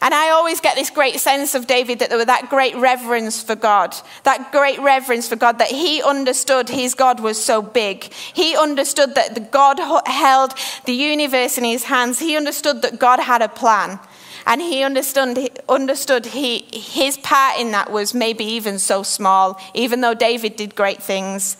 And 0.00 0.14
I 0.14 0.30
always 0.30 0.60
get 0.60 0.76
this 0.76 0.90
great 0.90 1.20
sense 1.20 1.54
of 1.54 1.66
David 1.66 1.98
that 1.98 2.08
there 2.08 2.18
was 2.18 2.26
that 2.26 2.48
great 2.48 2.74
reverence 2.76 3.42
for 3.42 3.54
God, 3.54 3.94
that 4.24 4.52
great 4.52 4.80
reverence 4.80 5.28
for 5.28 5.36
God, 5.36 5.58
that 5.58 5.68
he 5.68 6.02
understood 6.02 6.68
his 6.68 6.94
God 6.94 7.20
was 7.20 7.42
so 7.42 7.62
big. 7.62 8.04
He 8.12 8.56
understood 8.56 9.14
that 9.14 9.34
the 9.34 9.40
God 9.40 9.78
held 10.06 10.54
the 10.84 10.94
universe 10.94 11.58
in 11.58 11.64
his 11.64 11.84
hands. 11.84 12.18
He 12.18 12.36
understood 12.36 12.82
that 12.82 12.98
God 12.98 13.20
had 13.20 13.42
a 13.42 13.48
plan. 13.48 13.98
And 14.46 14.60
he 14.60 14.82
understood, 14.82 15.60
understood 15.68 16.26
he, 16.26 16.66
his 16.72 17.16
part 17.16 17.58
in 17.58 17.70
that 17.72 17.90
was 17.90 18.12
maybe 18.12 18.44
even 18.44 18.78
so 18.78 19.02
small, 19.02 19.58
even 19.72 20.02
though 20.02 20.14
David 20.14 20.56
did 20.56 20.74
great 20.74 21.02
things. 21.02 21.56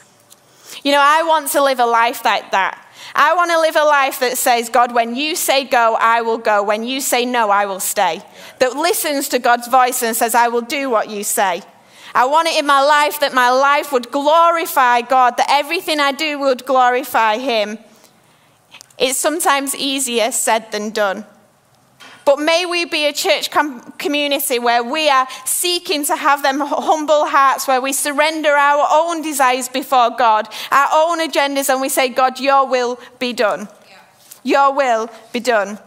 You 0.83 0.93
know, 0.93 1.01
I 1.03 1.23
want 1.23 1.49
to 1.53 1.63
live 1.63 1.81
a 1.81 1.87
life 1.87 2.25
like 2.25 2.51
that. 2.51 2.84
I 3.15 3.35
want 3.35 3.51
to 3.53 3.61
live 3.61 3.77
a 3.77 3.85
life 3.85 4.19
that 4.21 4.37
says, 4.37 4.69
God, 4.69 4.93
when 4.93 5.15
you 5.15 5.37
say 5.37 5.65
go, 5.65 5.97
I 6.01 6.23
will 6.23 6.39
go. 6.39 6.65
When 6.65 6.83
you 6.83 7.01
say 7.01 7.25
no, 7.25 7.49
I 7.49 7.65
will 7.67 7.79
stay. 7.79 8.23
That 8.59 8.77
listens 8.77 9.29
to 9.29 9.39
God's 9.39 9.69
voice 9.69 10.03
and 10.03 10.17
says, 10.17 10.35
I 10.35 10.49
will 10.49 10.63
do 10.63 10.91
what 10.91 11.09
you 11.09 11.23
say. 11.23 11.63
I 12.15 12.27
want 12.27 12.49
it 12.49 12.59
in 12.59 12.67
my 12.67 12.83
life 12.83 13.21
that 13.21 13.33
my 13.33 13.51
life 13.51 13.93
would 13.93 14.11
glorify 14.11 15.01
God, 15.01 15.37
that 15.37 15.47
everything 15.49 16.01
I 16.01 16.13
do 16.13 16.39
would 16.41 16.67
glorify 16.67 17.39
Him. 17.39 17.79
It's 18.99 19.19
sometimes 19.19 19.75
easier 19.75 20.33
said 20.33 20.71
than 20.73 20.91
done. 20.91 21.25
But 22.25 22.39
may 22.39 22.65
we 22.65 22.85
be 22.87 23.07
a 23.07 23.13
church 23.13 23.51
com- 23.51 23.81
community 23.93 24.59
where 24.59 24.83
we 24.83 25.09
are 25.11 25.29
seeking 25.45 26.05
to 26.07 26.17
have 26.17 26.43
them 26.43 26.61
humble 26.61 27.27
hearts, 27.27 27.69
where 27.69 27.81
we 27.81 27.93
surrender 27.93 28.51
our 28.51 28.87
own 28.91 29.23
desires 29.23 29.69
before 29.69 30.11
God, 30.11 30.49
our 30.71 30.89
own 30.93 31.21
agendas, 31.21 31.69
and 31.69 31.81
we 31.81 31.89
say, 31.89 32.09
God, 32.09 32.41
your 32.41 32.67
will 32.67 32.99
be 33.19 33.33
done. 33.33 33.69
Your 34.43 34.75
will 34.75 35.11
be 35.33 35.41
done. 35.41 35.79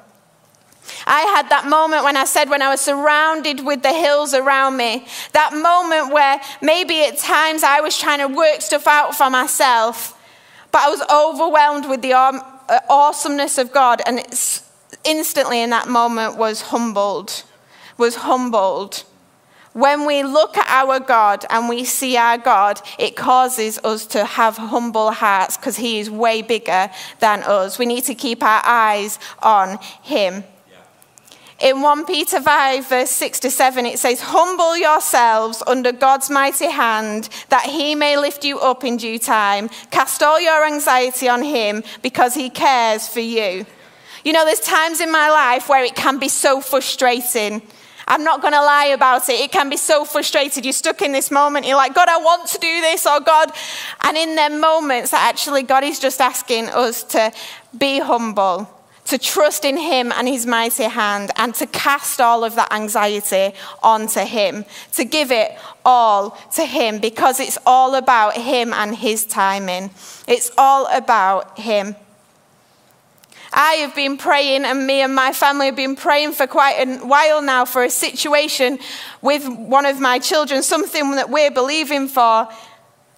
I 1.05 1.21
had 1.35 1.49
that 1.49 1.67
moment 1.67 2.03
when 2.03 2.17
I 2.17 2.25
said, 2.25 2.49
when 2.49 2.61
I 2.61 2.69
was 2.69 2.81
surrounded 2.81 3.65
with 3.65 3.81
the 3.83 3.93
hills 3.93 4.33
around 4.33 4.77
me, 4.77 5.05
that 5.33 5.53
moment 5.53 6.13
where 6.13 6.39
maybe 6.61 7.03
at 7.03 7.17
times 7.17 7.63
I 7.63 7.81
was 7.81 7.97
trying 7.97 8.19
to 8.19 8.33
work 8.33 8.61
stuff 8.61 8.87
out 8.87 9.15
for 9.15 9.29
myself, 9.29 10.19
but 10.71 10.81
I 10.81 10.89
was 10.89 11.01
overwhelmed 11.09 11.89
with 11.89 12.01
the 12.01 12.13
uh, 12.13 12.39
awesomeness 12.89 13.57
of 13.57 13.71
God. 13.71 14.01
And 14.05 14.19
it's 14.19 14.66
instantly 15.03 15.61
in 15.61 15.69
that 15.71 15.87
moment 15.87 16.37
was 16.37 16.61
humbled, 16.61 17.43
was 17.97 18.15
humbled. 18.15 19.03
When 19.73 20.07
we 20.07 20.23
look 20.23 20.57
at 20.57 20.67
our 20.67 20.99
God 20.99 21.45
and 21.49 21.69
we 21.69 21.85
see 21.85 22.17
our 22.17 22.37
God, 22.37 22.81
it 22.97 23.15
causes 23.15 23.77
us 23.83 24.07
to 24.07 24.25
have 24.25 24.57
humble 24.57 25.11
hearts 25.11 25.55
because 25.55 25.77
He 25.77 25.99
is 25.99 26.09
way 26.09 26.41
bigger 26.41 26.89
than 27.19 27.43
us. 27.43 27.77
We 27.77 27.85
need 27.85 28.05
to 28.05 28.15
keep 28.15 28.41
our 28.41 28.61
eyes 28.65 29.19
on 29.43 29.77
Him. 30.01 30.43
In 31.59 31.81
1 31.81 32.05
Peter 32.05 32.39
5, 32.39 32.87
verse 32.87 33.09
6 33.09 33.39
to 33.39 33.49
7, 33.49 33.85
it 33.87 33.97
says, 33.97 34.21
Humble 34.21 34.77
yourselves 34.77 35.63
under 35.65 35.91
God's 35.91 36.29
mighty 36.29 36.69
hand, 36.69 37.29
that 37.49 37.63
he 37.63 37.95
may 37.95 38.15
lift 38.15 38.43
you 38.43 38.59
up 38.59 38.83
in 38.83 38.97
due 38.97 39.17
time. 39.17 39.69
Cast 39.89 40.21
all 40.21 40.39
your 40.39 40.65
anxiety 40.67 41.27
on 41.27 41.41
him, 41.41 41.83
because 42.03 42.35
he 42.35 42.51
cares 42.51 43.07
for 43.07 43.21
you. 43.21 43.65
You 44.23 44.33
know, 44.33 44.45
there's 44.45 44.59
times 44.59 45.01
in 45.01 45.11
my 45.11 45.29
life 45.29 45.69
where 45.69 45.83
it 45.83 45.95
can 45.95 46.17
be 46.19 46.27
so 46.27 46.61
frustrating. 46.61 47.61
I'm 48.09 48.23
not 48.23 48.41
going 48.41 48.53
to 48.53 48.61
lie 48.61 48.85
about 48.87 49.27
it. 49.27 49.39
It 49.39 49.51
can 49.51 49.69
be 49.69 49.75
so 49.75 50.05
frustrated. 50.05 50.63
You're 50.63 50.71
stuck 50.71 51.01
in 51.01 51.11
this 51.11 51.29
moment. 51.29 51.65
You're 51.65 51.75
like, 51.75 51.93
God, 51.93 52.07
I 52.07 52.17
want 52.17 52.47
to 52.49 52.57
do 52.57 52.81
this, 52.81 53.05
or 53.05 53.19
God. 53.19 53.51
And 54.01 54.15
in 54.15 54.35
them 54.35 54.61
moments, 54.61 55.13
actually, 55.13 55.63
God 55.63 55.83
is 55.83 55.99
just 55.99 56.21
asking 56.21 56.69
us 56.69 57.03
to 57.03 57.33
be 57.77 57.99
humble, 57.99 58.69
to 59.05 59.17
trust 59.17 59.65
in 59.65 59.75
Him 59.75 60.13
and 60.13 60.25
His 60.25 60.45
mighty 60.45 60.85
hand, 60.85 61.31
and 61.35 61.53
to 61.55 61.67
cast 61.67 62.21
all 62.21 62.45
of 62.45 62.55
that 62.55 62.71
anxiety 62.71 63.53
onto 63.83 64.21
Him, 64.21 64.63
to 64.93 65.03
give 65.03 65.29
it 65.31 65.57
all 65.83 66.31
to 66.53 66.63
Him, 66.63 66.99
because 66.99 67.41
it's 67.41 67.57
all 67.65 67.95
about 67.95 68.37
Him 68.37 68.71
and 68.71 68.95
His 68.95 69.25
timing. 69.25 69.89
It's 70.29 70.49
all 70.57 70.87
about 70.95 71.59
Him. 71.59 71.97
I 73.59 73.73
have 73.77 73.95
been 73.95 74.17
praying, 74.17 74.65
and 74.65 74.85
me 74.85 75.01
and 75.01 75.15
my 75.15 75.33
family 75.33 75.65
have 75.65 75.75
been 75.75 75.95
praying 75.95 76.33
for 76.33 76.45
quite 76.45 76.73
a 76.73 76.99
while 76.99 77.41
now 77.41 77.65
for 77.65 77.83
a 77.83 77.89
situation 77.89 78.77
with 79.23 79.47
one 79.47 79.87
of 79.87 79.99
my 79.99 80.19
children, 80.19 80.61
something 80.61 81.15
that 81.15 81.31
we're 81.31 81.49
believing 81.49 82.07
for. 82.07 82.47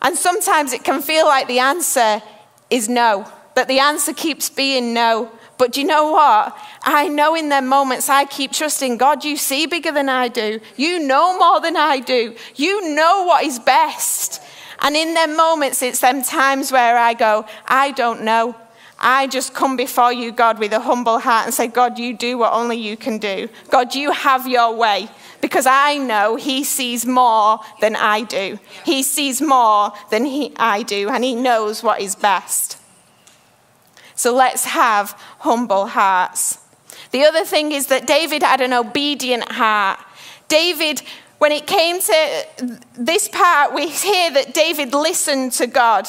And 0.02 0.16
sometimes 0.18 0.72
it 0.72 0.86
can 0.86 1.02
feel 1.02 1.26
like 1.26 1.50
the 1.50 1.60
answer 1.60 2.24
is 2.70 2.88
no, 2.88 3.30
that 3.56 3.68
the 3.68 3.80
answer 3.80 4.14
keeps 4.14 4.50
being 4.50 4.94
no. 4.94 5.30
But 5.58 5.74
do 5.74 5.82
you 5.82 5.88
know 5.88 6.14
what? 6.14 6.58
I 6.84 7.10
know 7.10 7.36
in 7.36 7.50
them 7.50 7.68
moments 7.68 8.08
I 8.08 8.24
keep 8.24 8.54
trusting 8.54 8.96
God, 8.96 9.26
you 9.26 9.36
see 9.36 9.66
bigger 9.66 9.92
than 9.92 10.08
I 10.08 10.30
do. 10.30 10.62
You 10.78 11.00
know 11.00 11.38
more 11.38 11.60
than 11.60 11.76
I 11.76 12.00
do. 12.00 12.34
You 12.56 12.96
know 12.96 13.26
what 13.26 13.44
is 13.44 13.60
best. 13.60 14.42
And 14.80 14.96
in 14.96 15.14
them 15.16 15.36
moments, 15.36 15.82
it's 15.82 16.00
them 16.00 16.24
times 16.24 16.72
where 16.72 16.98
I 16.98 17.14
go, 17.14 17.46
I 17.68 17.92
don't 17.92 18.24
know. 18.24 18.56
I 19.00 19.28
just 19.28 19.54
come 19.54 19.78
before 19.78 20.12
you, 20.12 20.32
God, 20.32 20.60
with 20.60 20.74
a 20.74 20.82
humble 20.82 21.20
heart 21.20 21.46
and 21.46 21.54
say, 21.54 21.68
God, 21.68 21.98
you 21.98 22.16
do 22.16 22.38
what 22.38 22.52
only 22.52 22.78
you 22.78 22.98
can 22.98 23.18
do. 23.18 23.48
God, 23.70 23.96
you 23.96 24.12
have 24.12 24.48
your 24.48 24.76
way. 24.76 25.10
Because 25.42 25.66
I 25.66 25.98
know 25.98 26.36
He 26.36 26.66
sees 26.66 27.06
more 27.06 27.60
than 27.80 27.96
I 27.96 28.24
do. 28.24 28.60
He 28.84 29.04
sees 29.04 29.42
more 29.42 29.94
than 30.12 30.26
he, 30.26 30.54
I 30.58 30.84
do, 30.84 31.10
and 31.10 31.24
He 31.24 31.34
knows 31.34 31.82
what 31.82 32.02
is 32.02 32.16
best. 32.16 32.78
So 34.16 34.36
let's 34.36 34.66
have 34.66 35.12
humble 35.40 35.88
hearts. 35.88 36.60
The 37.12 37.24
other 37.24 37.46
thing 37.46 37.72
is 37.72 37.88
that 37.88 38.06
David 38.06 38.44
had 38.44 38.60
an 38.60 38.74
obedient 38.74 39.50
heart. 39.50 40.00
David, 40.50 41.02
when 41.40 41.52
it 41.52 41.66
came 41.68 42.00
to 42.00 42.46
this 42.98 43.28
part, 43.28 43.74
we 43.74 43.90
hear 43.90 44.32
that 44.32 44.54
David 44.54 44.94
listened 44.94 45.54
to 45.54 45.68
God. 45.68 46.08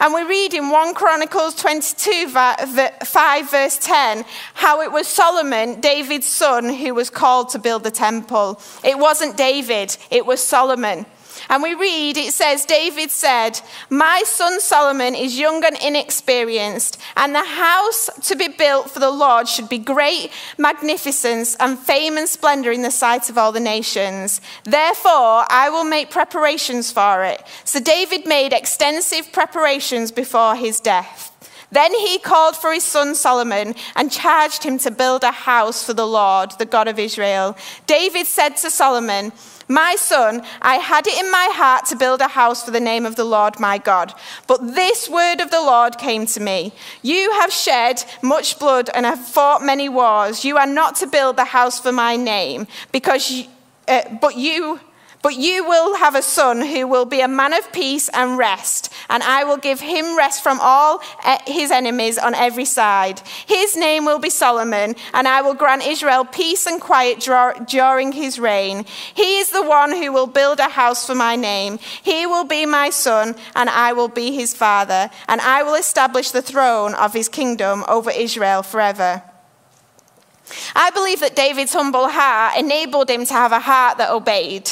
And 0.00 0.14
we 0.14 0.22
read 0.22 0.54
in 0.54 0.70
1 0.70 0.94
Chronicles 0.94 1.56
22, 1.56 2.28
5, 2.28 3.50
verse 3.50 3.78
10, 3.78 4.24
how 4.54 4.80
it 4.80 4.92
was 4.92 5.08
Solomon, 5.08 5.80
David's 5.80 6.28
son, 6.28 6.72
who 6.72 6.94
was 6.94 7.10
called 7.10 7.50
to 7.50 7.58
build 7.58 7.82
the 7.82 7.90
temple. 7.90 8.60
It 8.84 8.96
wasn't 8.96 9.36
David, 9.36 9.96
it 10.10 10.24
was 10.24 10.40
Solomon. 10.40 11.04
And 11.48 11.62
we 11.62 11.74
read, 11.74 12.16
it 12.16 12.34
says, 12.34 12.64
David 12.64 13.10
said, 13.10 13.60
My 13.88 14.22
son 14.26 14.60
Solomon 14.60 15.14
is 15.14 15.38
young 15.38 15.64
and 15.64 15.76
inexperienced, 15.82 16.98
and 17.16 17.34
the 17.34 17.44
house 17.44 18.10
to 18.24 18.36
be 18.36 18.48
built 18.48 18.90
for 18.90 19.00
the 19.00 19.10
Lord 19.10 19.48
should 19.48 19.68
be 19.68 19.78
great 19.78 20.30
magnificence 20.58 21.56
and 21.56 21.78
fame 21.78 22.18
and 22.18 22.28
splendor 22.28 22.70
in 22.70 22.82
the 22.82 22.90
sight 22.90 23.30
of 23.30 23.38
all 23.38 23.52
the 23.52 23.60
nations. 23.60 24.40
Therefore, 24.64 25.44
I 25.48 25.70
will 25.70 25.84
make 25.84 26.10
preparations 26.10 26.92
for 26.92 27.24
it. 27.24 27.42
So 27.64 27.80
David 27.80 28.26
made 28.26 28.52
extensive 28.52 29.32
preparations 29.32 30.12
before 30.12 30.54
his 30.54 30.80
death. 30.80 31.34
Then 31.70 31.92
he 31.94 32.18
called 32.18 32.56
for 32.56 32.72
his 32.72 32.84
son 32.84 33.14
Solomon 33.14 33.74
and 33.94 34.10
charged 34.10 34.62
him 34.62 34.78
to 34.78 34.90
build 34.90 35.22
a 35.22 35.30
house 35.30 35.84
for 35.84 35.92
the 35.92 36.06
Lord, 36.06 36.52
the 36.52 36.64
God 36.64 36.88
of 36.88 36.98
Israel. 36.98 37.56
David 37.86 38.26
said 38.26 38.56
to 38.58 38.70
Solomon, 38.70 39.32
my 39.68 39.96
son, 39.96 40.42
I 40.62 40.76
had 40.76 41.06
it 41.06 41.18
in 41.18 41.30
my 41.30 41.48
heart 41.52 41.84
to 41.86 41.96
build 41.96 42.22
a 42.22 42.28
house 42.28 42.64
for 42.64 42.70
the 42.70 42.80
name 42.80 43.04
of 43.04 43.16
the 43.16 43.24
Lord 43.24 43.60
my 43.60 43.76
God. 43.76 44.14
But 44.46 44.74
this 44.74 45.08
word 45.08 45.40
of 45.40 45.50
the 45.50 45.60
Lord 45.60 45.98
came 45.98 46.24
to 46.26 46.40
me 46.40 46.72
You 47.02 47.32
have 47.32 47.52
shed 47.52 48.02
much 48.22 48.58
blood 48.58 48.88
and 48.94 49.04
have 49.04 49.26
fought 49.26 49.62
many 49.62 49.88
wars. 49.88 50.44
You 50.44 50.56
are 50.56 50.66
not 50.66 50.96
to 50.96 51.06
build 51.06 51.36
the 51.36 51.44
house 51.44 51.78
for 51.78 51.92
my 51.92 52.16
name, 52.16 52.66
because, 52.92 53.30
you, 53.30 53.44
uh, 53.86 54.02
but 54.20 54.36
you 54.36 54.80
but 55.22 55.34
you 55.34 55.64
will 55.64 55.96
have 55.96 56.14
a 56.14 56.22
son 56.22 56.60
who 56.60 56.86
will 56.86 57.04
be 57.04 57.20
a 57.20 57.28
man 57.28 57.52
of 57.52 57.72
peace 57.72 58.08
and 58.10 58.38
rest, 58.38 58.92
and 59.08 59.22
I 59.22 59.44
will 59.44 59.56
give 59.56 59.80
him 59.80 60.16
rest 60.16 60.42
from 60.42 60.58
all 60.60 61.00
eh, 61.24 61.38
his 61.46 61.70
enemies 61.70 62.18
on 62.18 62.34
every 62.34 62.64
side. 62.64 63.20
His 63.46 63.76
name 63.76 64.04
will 64.04 64.18
be 64.18 64.30
Solomon, 64.30 64.94
and 65.12 65.26
I 65.26 65.42
will 65.42 65.54
grant 65.54 65.86
Israel 65.86 66.24
peace 66.24 66.66
and 66.66 66.80
quiet 66.80 67.20
during 67.66 68.12
his 68.12 68.38
reign. 68.38 68.84
He 69.14 69.38
is 69.38 69.50
the 69.50 69.62
one 69.62 69.90
who 69.90 70.12
will 70.12 70.26
build 70.26 70.60
a 70.60 70.68
house 70.68 71.06
for 71.06 71.14
my 71.14 71.36
name. 71.36 71.78
He 72.02 72.26
will 72.26 72.44
be 72.44 72.64
my 72.66 72.90
son, 72.90 73.34
and 73.56 73.68
I 73.68 73.92
will 73.92 74.08
be 74.08 74.32
his 74.32 74.54
father, 74.54 75.10
and 75.26 75.40
I 75.40 75.62
will 75.62 75.74
establish 75.74 76.30
the 76.30 76.42
throne 76.42 76.94
of 76.94 77.12
his 77.12 77.28
kingdom 77.28 77.84
over 77.88 78.10
Israel 78.10 78.62
forever. 78.62 79.22
I 80.74 80.90
believe 80.90 81.20
that 81.20 81.36
David's 81.36 81.72
humble 81.72 82.08
heart 82.08 82.58
enabled 82.58 83.10
him 83.10 83.26
to 83.26 83.34
have 83.34 83.52
a 83.52 83.60
heart 83.60 83.98
that 83.98 84.10
obeyed. 84.10 84.70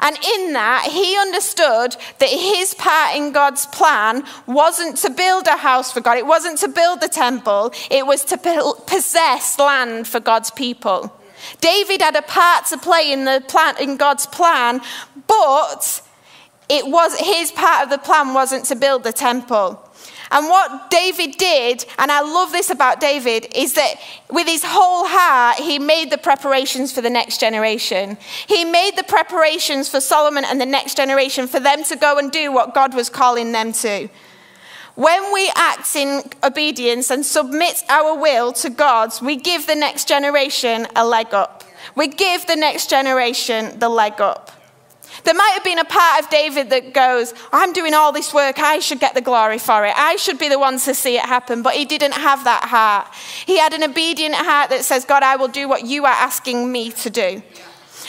And 0.00 0.16
in 0.16 0.52
that, 0.52 0.88
he 0.90 1.16
understood 1.16 1.96
that 2.18 2.28
his 2.28 2.74
part 2.74 3.16
in 3.16 3.32
God's 3.32 3.66
plan 3.66 4.24
wasn't 4.46 4.96
to 4.98 5.10
build 5.10 5.46
a 5.46 5.56
house 5.56 5.92
for 5.92 6.00
God, 6.00 6.18
it 6.18 6.26
wasn't 6.26 6.58
to 6.58 6.68
build 6.68 7.00
the 7.00 7.08
temple, 7.08 7.72
it 7.90 8.06
was 8.06 8.24
to 8.26 8.38
possess 8.86 9.58
land 9.58 10.06
for 10.06 10.20
God's 10.20 10.50
people. 10.50 11.12
David 11.60 12.02
had 12.02 12.16
a 12.16 12.22
part 12.22 12.66
to 12.66 12.78
play 12.78 13.12
in, 13.12 13.24
the 13.24 13.42
plan, 13.48 13.74
in 13.80 13.96
God's 13.96 14.26
plan, 14.26 14.80
but 15.26 16.02
it 16.68 16.86
was, 16.86 17.18
his 17.18 17.50
part 17.52 17.84
of 17.84 17.90
the 17.90 17.98
plan 17.98 18.34
wasn't 18.34 18.64
to 18.66 18.76
build 18.76 19.02
the 19.02 19.12
temple. 19.12 19.87
And 20.30 20.46
what 20.46 20.90
David 20.90 21.36
did, 21.38 21.86
and 21.98 22.10
I 22.10 22.20
love 22.20 22.52
this 22.52 22.70
about 22.70 23.00
David, 23.00 23.48
is 23.54 23.74
that 23.74 23.94
with 24.30 24.46
his 24.46 24.62
whole 24.64 25.06
heart, 25.06 25.58
he 25.58 25.78
made 25.78 26.10
the 26.10 26.18
preparations 26.18 26.92
for 26.92 27.00
the 27.00 27.10
next 27.10 27.40
generation. 27.40 28.18
He 28.46 28.64
made 28.64 28.96
the 28.96 29.04
preparations 29.04 29.88
for 29.88 30.00
Solomon 30.00 30.44
and 30.44 30.60
the 30.60 30.66
next 30.66 30.96
generation 30.96 31.46
for 31.46 31.60
them 31.60 31.84
to 31.84 31.96
go 31.96 32.18
and 32.18 32.30
do 32.30 32.52
what 32.52 32.74
God 32.74 32.94
was 32.94 33.08
calling 33.08 33.52
them 33.52 33.72
to. 33.72 34.08
When 34.94 35.32
we 35.32 35.48
act 35.54 35.94
in 35.94 36.22
obedience 36.42 37.10
and 37.10 37.24
submit 37.24 37.84
our 37.88 38.18
will 38.18 38.52
to 38.54 38.68
God's, 38.68 39.22
we 39.22 39.36
give 39.36 39.66
the 39.66 39.76
next 39.76 40.08
generation 40.08 40.88
a 40.96 41.06
leg 41.06 41.32
up. 41.32 41.62
We 41.94 42.08
give 42.08 42.46
the 42.46 42.56
next 42.56 42.90
generation 42.90 43.78
the 43.78 43.88
leg 43.88 44.20
up. 44.20 44.57
There 45.24 45.34
might 45.34 45.52
have 45.54 45.64
been 45.64 45.78
a 45.78 45.84
part 45.84 46.22
of 46.22 46.30
David 46.30 46.70
that 46.70 46.92
goes, 46.92 47.34
I'm 47.52 47.72
doing 47.72 47.94
all 47.94 48.12
this 48.12 48.32
work, 48.32 48.58
I 48.58 48.78
should 48.78 49.00
get 49.00 49.14
the 49.14 49.20
glory 49.20 49.58
for 49.58 49.84
it. 49.84 49.94
I 49.96 50.16
should 50.16 50.38
be 50.38 50.48
the 50.48 50.58
ones 50.58 50.84
to 50.84 50.94
see 50.94 51.16
it 51.16 51.24
happen. 51.24 51.62
But 51.62 51.74
he 51.74 51.84
didn't 51.84 52.12
have 52.12 52.44
that 52.44 52.64
heart. 52.64 53.08
He 53.46 53.58
had 53.58 53.72
an 53.72 53.82
obedient 53.82 54.34
heart 54.34 54.70
that 54.70 54.84
says, 54.84 55.04
God, 55.04 55.22
I 55.22 55.36
will 55.36 55.48
do 55.48 55.68
what 55.68 55.84
you 55.84 56.04
are 56.04 56.12
asking 56.12 56.70
me 56.70 56.90
to 56.92 57.10
do. 57.10 57.42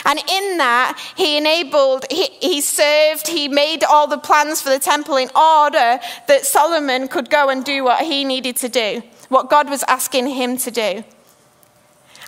And 0.05 0.19
in 0.19 0.57
that, 0.57 0.97
he 1.15 1.37
enabled, 1.37 2.05
he, 2.09 2.27
he, 2.39 2.61
served, 2.61 3.27
he 3.27 3.47
made 3.47 3.83
all 3.83 4.07
the 4.07 4.17
plans 4.17 4.61
for 4.61 4.69
the 4.69 4.79
temple 4.79 5.17
in 5.17 5.29
order 5.35 5.99
that 6.27 6.45
Solomon 6.45 7.07
could 7.07 7.29
go 7.29 7.49
and 7.49 7.65
do 7.65 7.83
what 7.83 8.05
he 8.05 8.23
needed 8.23 8.55
to 8.57 8.69
do, 8.69 9.01
what 9.27 9.49
God 9.49 9.69
was 9.69 9.83
asking 9.83 10.27
him 10.27 10.57
to 10.57 10.71
do. 10.71 11.03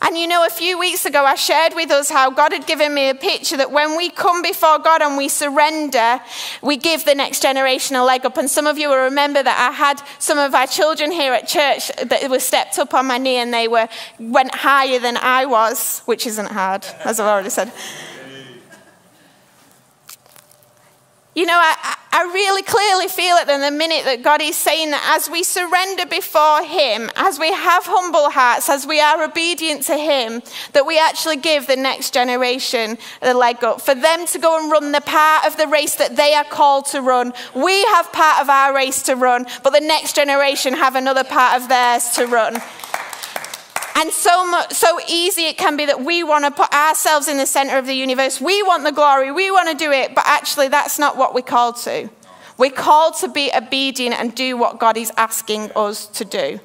And 0.03 0.17
you 0.17 0.27
know, 0.27 0.43
a 0.45 0.49
few 0.49 0.79
weeks 0.79 1.05
ago, 1.05 1.23
I 1.23 1.35
shared 1.35 1.73
with 1.75 1.91
us 1.91 2.09
how 2.09 2.31
God 2.31 2.53
had 2.53 2.65
given 2.65 2.91
me 2.91 3.09
a 3.09 3.15
picture 3.15 3.55
that 3.57 3.71
when 3.71 3.95
we 3.95 4.09
come 4.09 4.41
before 4.41 4.79
God 4.79 5.03
and 5.03 5.15
we 5.15 5.29
surrender, 5.29 6.19
we 6.63 6.75
give 6.75 7.05
the 7.05 7.13
next 7.13 7.43
generation 7.43 7.95
a 7.95 8.03
leg 8.03 8.25
up. 8.25 8.37
And 8.37 8.49
some 8.49 8.65
of 8.65 8.79
you 8.79 8.89
will 8.89 9.03
remember 9.03 9.43
that 9.43 9.69
I 9.71 9.75
had 9.75 10.01
some 10.17 10.39
of 10.39 10.55
our 10.55 10.65
children 10.65 11.11
here 11.11 11.33
at 11.33 11.47
church 11.47 11.91
that 12.03 12.27
were 12.31 12.39
stepped 12.39 12.79
up 12.79 12.95
on 12.95 13.05
my 13.05 13.19
knee 13.19 13.37
and 13.37 13.53
they 13.53 13.67
were, 13.67 13.87
went 14.19 14.55
higher 14.55 14.97
than 14.97 15.17
I 15.17 15.45
was, 15.45 15.99
which 16.05 16.25
isn't 16.25 16.47
hard, 16.47 16.83
as 17.05 17.19
I've 17.19 17.27
already 17.27 17.51
said. 17.51 17.71
You 21.33 21.45
know, 21.45 21.57
I, 21.57 21.95
I 22.11 22.23
really 22.23 22.61
clearly 22.61 23.07
feel 23.07 23.37
it 23.37 23.47
in 23.47 23.61
the 23.61 23.71
minute 23.71 24.03
that 24.03 24.21
God 24.21 24.41
is 24.41 24.57
saying 24.57 24.91
that 24.91 25.15
as 25.15 25.29
we 25.29 25.43
surrender 25.43 26.05
before 26.05 26.61
Him, 26.61 27.09
as 27.15 27.39
we 27.39 27.53
have 27.53 27.85
humble 27.85 28.29
hearts, 28.29 28.69
as 28.69 28.85
we 28.85 28.99
are 28.99 29.23
obedient 29.23 29.83
to 29.83 29.95
Him, 29.95 30.43
that 30.73 30.85
we 30.85 30.99
actually 30.99 31.37
give 31.37 31.67
the 31.67 31.77
next 31.77 32.13
generation 32.13 32.97
the 33.21 33.33
leg 33.33 33.63
up 33.63 33.79
for 33.79 33.95
them 33.95 34.25
to 34.25 34.39
go 34.39 34.61
and 34.61 34.69
run 34.69 34.91
the 34.91 34.99
part 34.99 35.45
of 35.45 35.55
the 35.55 35.67
race 35.67 35.95
that 35.95 36.17
they 36.17 36.33
are 36.33 36.43
called 36.43 36.87
to 36.87 37.01
run. 37.01 37.31
We 37.55 37.81
have 37.85 38.11
part 38.11 38.41
of 38.41 38.49
our 38.49 38.75
race 38.75 39.01
to 39.03 39.15
run, 39.15 39.45
but 39.63 39.69
the 39.69 39.79
next 39.79 40.17
generation 40.17 40.73
have 40.73 40.97
another 40.97 41.23
part 41.23 41.61
of 41.61 41.69
theirs 41.69 42.09
to 42.15 42.25
run. 42.27 42.57
And 43.95 44.11
so, 44.11 44.49
much, 44.49 44.73
so 44.73 44.99
easy 45.07 45.43
it 45.43 45.57
can 45.57 45.77
be 45.77 45.85
that 45.85 46.03
we 46.03 46.23
want 46.23 46.45
to 46.45 46.51
put 46.51 46.73
ourselves 46.73 47.27
in 47.27 47.37
the 47.37 47.45
center 47.45 47.77
of 47.77 47.85
the 47.85 47.93
universe. 47.93 48.39
We 48.39 48.63
want 48.63 48.83
the 48.83 48.91
glory. 48.91 49.31
We 49.31 49.51
want 49.51 49.69
to 49.69 49.75
do 49.75 49.91
it. 49.91 50.15
But 50.15 50.23
actually, 50.27 50.69
that's 50.69 50.97
not 50.97 51.17
what 51.17 51.33
we're 51.33 51.41
called 51.41 51.77
to. 51.77 52.09
We're 52.57 52.71
called 52.71 53.15
to 53.17 53.27
be 53.27 53.51
obedient 53.55 54.19
and 54.19 54.33
do 54.35 54.55
what 54.55 54.79
God 54.79 54.97
is 54.97 55.11
asking 55.17 55.71
us 55.75 56.07
to 56.07 56.25
do. 56.25 56.59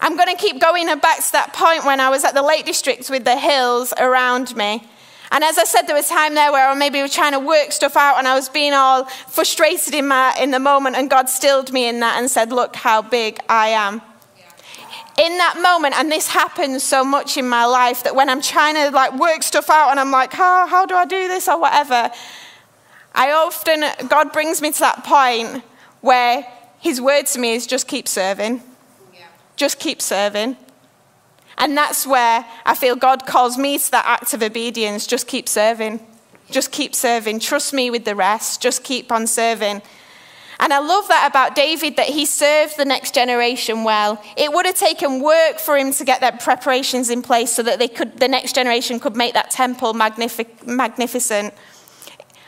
I'm 0.00 0.16
going 0.16 0.28
to 0.28 0.36
keep 0.36 0.60
going 0.60 0.86
back 0.98 1.24
to 1.24 1.32
that 1.32 1.54
point 1.54 1.86
when 1.86 1.98
I 1.98 2.10
was 2.10 2.24
at 2.24 2.34
the 2.34 2.42
Lake 2.42 2.66
District 2.66 3.08
with 3.08 3.24
the 3.24 3.38
hills 3.38 3.94
around 3.96 4.54
me. 4.54 4.86
And 5.34 5.42
as 5.42 5.58
I 5.58 5.64
said, 5.64 5.82
there 5.82 5.96
was 5.96 6.08
time 6.08 6.36
there 6.36 6.52
where 6.52 6.68
I 6.68 6.74
maybe 6.74 7.02
was 7.02 7.12
trying 7.12 7.32
to 7.32 7.40
work 7.40 7.72
stuff 7.72 7.96
out 7.96 8.18
and 8.18 8.28
I 8.28 8.36
was 8.36 8.48
being 8.48 8.72
all 8.72 9.04
frustrated 9.04 9.92
in, 9.92 10.06
my, 10.06 10.32
in 10.40 10.52
the 10.52 10.60
moment, 10.60 10.94
and 10.94 11.10
God 11.10 11.28
stilled 11.28 11.72
me 11.72 11.88
in 11.88 11.98
that 12.00 12.20
and 12.20 12.30
said, 12.30 12.52
Look 12.52 12.76
how 12.76 13.02
big 13.02 13.40
I 13.48 13.70
am. 13.70 14.00
In 15.18 15.36
that 15.38 15.60
moment, 15.60 15.96
and 15.96 16.10
this 16.10 16.28
happens 16.28 16.84
so 16.84 17.04
much 17.04 17.36
in 17.36 17.48
my 17.48 17.64
life 17.64 18.04
that 18.04 18.14
when 18.14 18.30
I'm 18.30 18.40
trying 18.40 18.76
to 18.76 18.90
like 18.90 19.18
work 19.18 19.42
stuff 19.42 19.70
out 19.70 19.90
and 19.90 19.98
I'm 19.98 20.12
like, 20.12 20.32
how, 20.32 20.68
how 20.68 20.86
do 20.86 20.94
I 20.94 21.04
do 21.04 21.28
this 21.28 21.48
or 21.48 21.60
whatever, 21.60 22.10
I 23.12 23.30
often, 23.32 23.84
God 24.08 24.32
brings 24.32 24.60
me 24.62 24.70
to 24.72 24.80
that 24.80 25.04
point 25.04 25.62
where 26.00 26.46
his 26.80 27.00
word 27.00 27.26
to 27.26 27.38
me 27.38 27.54
is 27.54 27.66
just 27.66 27.86
keep 27.86 28.08
serving. 28.08 28.60
Yeah. 29.12 29.26
Just 29.56 29.78
keep 29.78 30.02
serving. 30.02 30.56
And 31.58 31.76
that's 31.76 32.06
where 32.06 32.44
I 32.64 32.74
feel 32.74 32.96
God 32.96 33.26
calls 33.26 33.56
me 33.56 33.78
to 33.78 33.90
that 33.92 34.04
act 34.06 34.34
of 34.34 34.42
obedience. 34.42 35.06
Just 35.06 35.26
keep 35.26 35.48
serving. 35.48 36.04
Just 36.50 36.72
keep 36.72 36.94
serving. 36.94 37.40
Trust 37.40 37.72
me 37.72 37.90
with 37.90 38.04
the 38.04 38.14
rest. 38.14 38.60
Just 38.60 38.84
keep 38.84 39.10
on 39.10 39.26
serving. 39.26 39.82
And 40.60 40.72
I 40.72 40.78
love 40.78 41.08
that 41.08 41.28
about 41.28 41.54
David 41.54 41.96
that 41.96 42.08
he 42.08 42.26
served 42.26 42.76
the 42.76 42.84
next 42.84 43.14
generation 43.14 43.84
well. 43.84 44.22
It 44.36 44.52
would 44.52 44.66
have 44.66 44.76
taken 44.76 45.20
work 45.20 45.58
for 45.58 45.76
him 45.76 45.92
to 45.92 46.04
get 46.04 46.20
their 46.20 46.32
preparations 46.32 47.10
in 47.10 47.22
place 47.22 47.52
so 47.52 47.62
that 47.64 47.78
they 47.78 47.88
could, 47.88 48.18
the 48.18 48.28
next 48.28 48.54
generation 48.54 49.00
could 49.00 49.16
make 49.16 49.34
that 49.34 49.50
temple 49.50 49.94
magnific- 49.94 50.66
magnificent. 50.66 51.54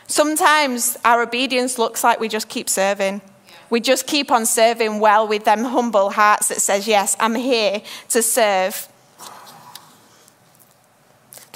Sometimes 0.07 0.97
our 1.03 1.21
obedience 1.21 1.77
looks 1.77 2.03
like 2.03 2.19
we 2.19 2.29
just 2.29 2.47
keep 2.47 2.69
serving. 2.69 3.21
We 3.69 3.81
just 3.81 4.07
keep 4.07 4.31
on 4.31 4.45
serving 4.45 4.99
well 4.99 5.27
with 5.27 5.43
them 5.43 5.65
humble 5.65 6.11
hearts 6.11 6.47
that 6.47 6.61
says, 6.61 6.87
Yes, 6.87 7.17
I'm 7.19 7.35
here 7.35 7.81
to 8.09 8.23
serve. 8.23 8.87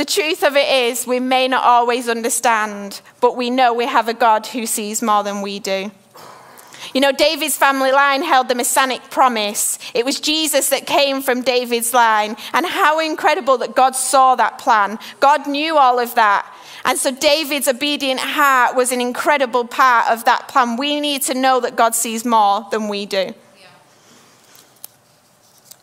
The 0.01 0.05
truth 0.05 0.41
of 0.41 0.55
it 0.55 0.67
is, 0.67 1.05
we 1.05 1.19
may 1.19 1.47
not 1.47 1.63
always 1.63 2.09
understand, 2.09 3.01
but 3.19 3.37
we 3.37 3.51
know 3.51 3.71
we 3.71 3.85
have 3.85 4.07
a 4.07 4.15
God 4.15 4.47
who 4.47 4.65
sees 4.65 4.99
more 4.99 5.23
than 5.23 5.43
we 5.43 5.59
do. 5.59 5.91
You 6.95 7.01
know, 7.01 7.11
David's 7.11 7.55
family 7.55 7.91
line 7.91 8.23
held 8.23 8.47
the 8.47 8.55
messianic 8.55 9.11
promise. 9.11 9.77
It 9.93 10.03
was 10.03 10.19
Jesus 10.19 10.69
that 10.69 10.87
came 10.87 11.21
from 11.21 11.43
David's 11.43 11.93
line. 11.93 12.35
And 12.51 12.65
how 12.65 12.99
incredible 12.99 13.59
that 13.59 13.75
God 13.75 13.95
saw 13.95 14.33
that 14.37 14.57
plan. 14.57 14.97
God 15.19 15.45
knew 15.45 15.77
all 15.77 15.99
of 15.99 16.15
that. 16.15 16.51
And 16.83 16.97
so 16.97 17.11
David's 17.11 17.67
obedient 17.67 18.21
heart 18.21 18.75
was 18.75 18.91
an 18.91 19.01
incredible 19.01 19.65
part 19.65 20.09
of 20.09 20.25
that 20.25 20.47
plan. 20.47 20.77
We 20.77 20.99
need 20.99 21.21
to 21.23 21.35
know 21.35 21.59
that 21.59 21.75
God 21.75 21.93
sees 21.93 22.25
more 22.25 22.65
than 22.71 22.87
we 22.87 23.05
do. 23.05 23.35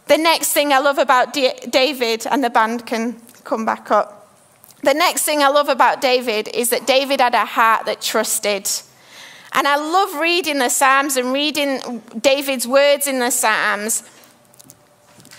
The 0.09 0.19
next 0.19 0.55
thing 0.55 0.73
I 0.73 0.79
love 0.79 0.99
about 0.99 1.35
David, 1.35 2.27
and 2.27 2.43
the 2.43 2.51
band 2.51 2.85
can 2.87 3.21
come 3.49 3.65
back 3.65 3.91
up. 3.91 4.29
The 4.83 4.95
next 4.95 5.23
thing 5.25 5.43
I 5.43 5.49
love 5.49 5.69
about 5.69 6.01
David 6.01 6.49
is 6.55 6.71
that 6.71 6.87
David 6.87 7.21
had 7.21 7.35
a 7.35 7.45
heart 7.45 7.87
that 7.87 8.01
trusted. 8.01 8.71
And 9.53 9.67
I 9.67 9.77
love 9.77 10.21
reading 10.21 10.59
the 10.59 10.69
Psalms 10.69 11.17
and 11.17 11.33
reading 11.33 12.03
David's 12.21 12.69
words 12.69 13.07
in 13.07 13.19
the 13.19 13.31
Psalms. 13.31 14.09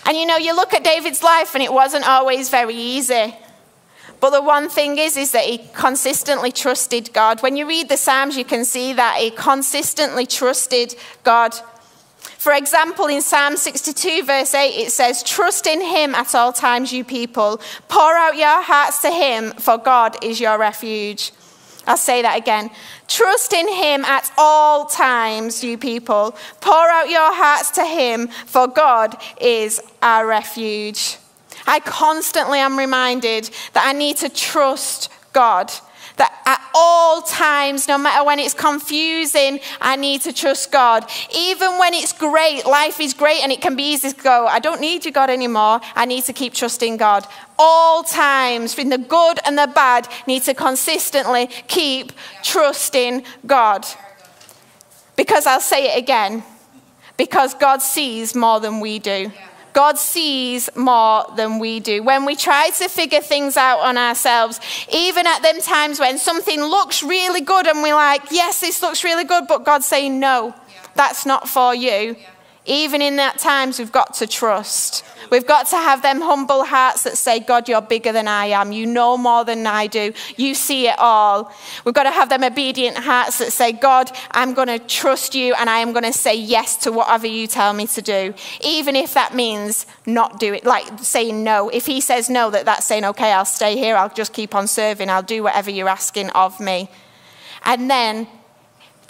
And 0.05 0.17
you 0.17 0.25
know, 0.25 0.37
you 0.37 0.55
look 0.55 0.73
at 0.73 0.83
David's 0.83 1.21
life 1.21 1.53
and 1.53 1.63
it 1.63 1.71
wasn't 1.71 2.07
always 2.07 2.49
very 2.49 2.75
easy. 2.75 3.35
But 4.19 4.31
the 4.31 4.41
one 4.41 4.67
thing 4.67 4.97
is, 4.97 5.15
is 5.15 5.31
that 5.31 5.45
he 5.45 5.59
consistently 5.73 6.51
trusted 6.51 7.13
God. 7.13 7.41
When 7.41 7.55
you 7.55 7.65
read 7.67 7.87
the 7.87 7.95
Psalms, 7.95 8.35
you 8.35 8.43
can 8.43 8.65
see 8.65 8.91
that 8.93 9.17
he 9.19 9.29
consistently 9.31 10.25
trusted 10.25 10.95
God. 11.23 11.55
For 12.39 12.53
example, 12.53 13.07
in 13.07 13.21
Psalm 13.21 13.57
62, 13.57 14.23
verse 14.23 14.53
8, 14.53 14.69
it 14.69 14.93
says, 14.93 15.23
Trust 15.23 15.67
in 15.67 15.81
him 15.81 16.15
at 16.15 16.33
all 16.33 16.53
times, 16.53 16.93
you 16.93 17.03
people. 17.03 17.59
Pour 17.89 18.13
out 18.13 18.37
your 18.37 18.63
hearts 18.63 19.01
to 19.01 19.11
him, 19.11 19.51
for 19.51 19.77
God 19.77 20.15
is 20.23 20.39
your 20.39 20.57
refuge. 20.57 21.33
I'll 21.85 21.97
say 21.97 22.21
that 22.21 22.37
again. 22.37 22.71
Trust 23.09 23.51
in 23.51 23.67
him 23.67 24.05
at 24.05 24.31
all 24.37 24.85
times, 24.85 25.65
you 25.65 25.77
people. 25.77 26.33
Pour 26.61 26.89
out 26.89 27.09
your 27.09 27.33
hearts 27.35 27.71
to 27.71 27.83
him, 27.83 28.29
for 28.29 28.69
God 28.69 29.17
is 29.41 29.81
our 30.01 30.25
refuge. 30.25 31.17
I 31.67 31.81
constantly 31.81 32.59
am 32.59 32.79
reminded 32.79 33.49
that 33.73 33.85
I 33.85 33.91
need 33.91 34.15
to 34.17 34.29
trust 34.29 35.11
God 35.33 35.73
that 36.19 36.41
at 36.45 36.61
all 36.75 37.21
times, 37.21 37.87
no 37.87 37.97
matter 37.97 38.23
when 38.23 38.39
it's 38.39 38.53
confusing, 38.53 39.59
I 39.81 39.95
need 39.95 40.21
to 40.21 40.33
trust 40.33 40.71
God. 40.71 41.09
Even 41.35 41.79
when 41.79 41.93
it's 41.93 42.13
great, 42.13 42.65
life 42.65 42.99
is 42.99 43.13
great 43.13 43.41
and 43.41 43.51
it 43.51 43.61
can 43.61 43.75
be 43.75 43.83
easy 43.93 44.11
to 44.11 44.21
go, 44.21 44.45
I 44.45 44.59
don't 44.59 44.79
need 44.79 45.05
you, 45.05 45.11
God, 45.11 45.29
anymore. 45.29 45.79
I 45.95 46.05
need 46.05 46.25
to 46.25 46.33
keep 46.33 46.53
trusting 46.53 46.97
God. 46.97 47.25
All 47.57 48.03
times, 48.03 48.77
in 48.77 48.89
the 48.89 48.97
good 48.97 49.39
and 49.45 49.57
the 49.57 49.67
bad, 49.67 50.07
need 50.27 50.43
to 50.43 50.53
consistently 50.53 51.47
keep 51.67 52.11
trusting 52.43 53.23
God. 53.45 53.85
Because 55.15 55.45
I'll 55.45 55.59
say 55.59 55.95
it 55.95 55.97
again 55.97 56.43
because 57.17 57.53
God 57.53 57.81
sees 57.81 58.33
more 58.33 58.61
than 58.61 58.79
we 58.79 58.97
do 58.99 59.31
God 59.73 59.97
sees 59.97 60.69
more 60.75 61.25
than 61.35 61.59
we 61.59 61.79
do. 61.79 62.03
When 62.03 62.25
we 62.25 62.35
try 62.35 62.69
to 62.71 62.87
figure 62.87 63.21
things 63.21 63.57
out 63.57 63.79
on 63.79 63.97
ourselves, 63.97 64.59
even 64.93 65.27
at 65.27 65.41
them 65.41 65.61
times 65.61 65.99
when 65.99 66.17
something 66.17 66.61
looks 66.61 67.03
really 67.03 67.41
good 67.41 67.67
and 67.67 67.81
we're 67.81 67.95
like, 67.95 68.23
yes, 68.31 68.61
this 68.61 68.81
looks 68.81 69.03
really 69.03 69.23
good, 69.23 69.47
but 69.47 69.65
God's 69.65 69.85
saying, 69.85 70.19
no, 70.19 70.53
that's 70.95 71.25
not 71.25 71.47
for 71.47 71.73
you. 71.73 72.15
Even 72.65 73.01
in 73.01 73.15
that 73.15 73.39
times, 73.39 73.79
we've 73.79 73.91
got 73.91 74.13
to 74.15 74.27
trust. 74.27 75.03
We've 75.29 75.45
got 75.45 75.67
to 75.67 75.75
have 75.75 76.01
them 76.01 76.21
humble 76.21 76.65
hearts 76.65 77.03
that 77.03 77.17
say, 77.17 77.39
God, 77.39 77.69
you're 77.69 77.81
bigger 77.81 78.11
than 78.11 78.27
I 78.27 78.47
am. 78.47 78.71
You 78.71 78.85
know 78.85 79.17
more 79.17 79.45
than 79.45 79.65
I 79.67 79.87
do. 79.87 80.13
You 80.37 80.55
see 80.55 80.87
it 80.87 80.95
all. 80.97 81.51
We've 81.85 81.93
got 81.93 82.03
to 82.03 82.11
have 82.11 82.29
them 82.29 82.43
obedient 82.43 82.97
hearts 82.97 83.39
that 83.39 83.51
say, 83.51 83.71
God, 83.71 84.11
I'm 84.31 84.53
going 84.53 84.67
to 84.67 84.79
trust 84.79 85.35
you 85.35 85.53
and 85.53 85.69
I 85.69 85.79
am 85.79 85.91
going 85.91 86.05
to 86.05 86.13
say 86.13 86.35
yes 86.35 86.77
to 86.77 86.91
whatever 86.91 87.27
you 87.27 87.47
tell 87.47 87.73
me 87.73 87.87
to 87.87 88.01
do. 88.01 88.33
Even 88.61 88.95
if 88.95 89.13
that 89.13 89.35
means 89.35 89.85
not 90.05 90.39
do 90.39 90.53
it, 90.53 90.65
like 90.65 90.87
saying 90.99 91.43
no. 91.43 91.69
If 91.69 91.85
he 91.85 92.01
says 92.01 92.29
no, 92.29 92.49
that 92.51 92.65
that's 92.65 92.85
saying, 92.85 93.05
okay, 93.05 93.31
I'll 93.31 93.45
stay 93.45 93.77
here. 93.77 93.95
I'll 93.95 94.09
just 94.09 94.33
keep 94.33 94.55
on 94.55 94.67
serving. 94.67 95.09
I'll 95.09 95.23
do 95.23 95.43
whatever 95.43 95.69
you're 95.69 95.89
asking 95.89 96.29
of 96.31 96.59
me. 96.59 96.89
And 97.63 97.89
then 97.89 98.27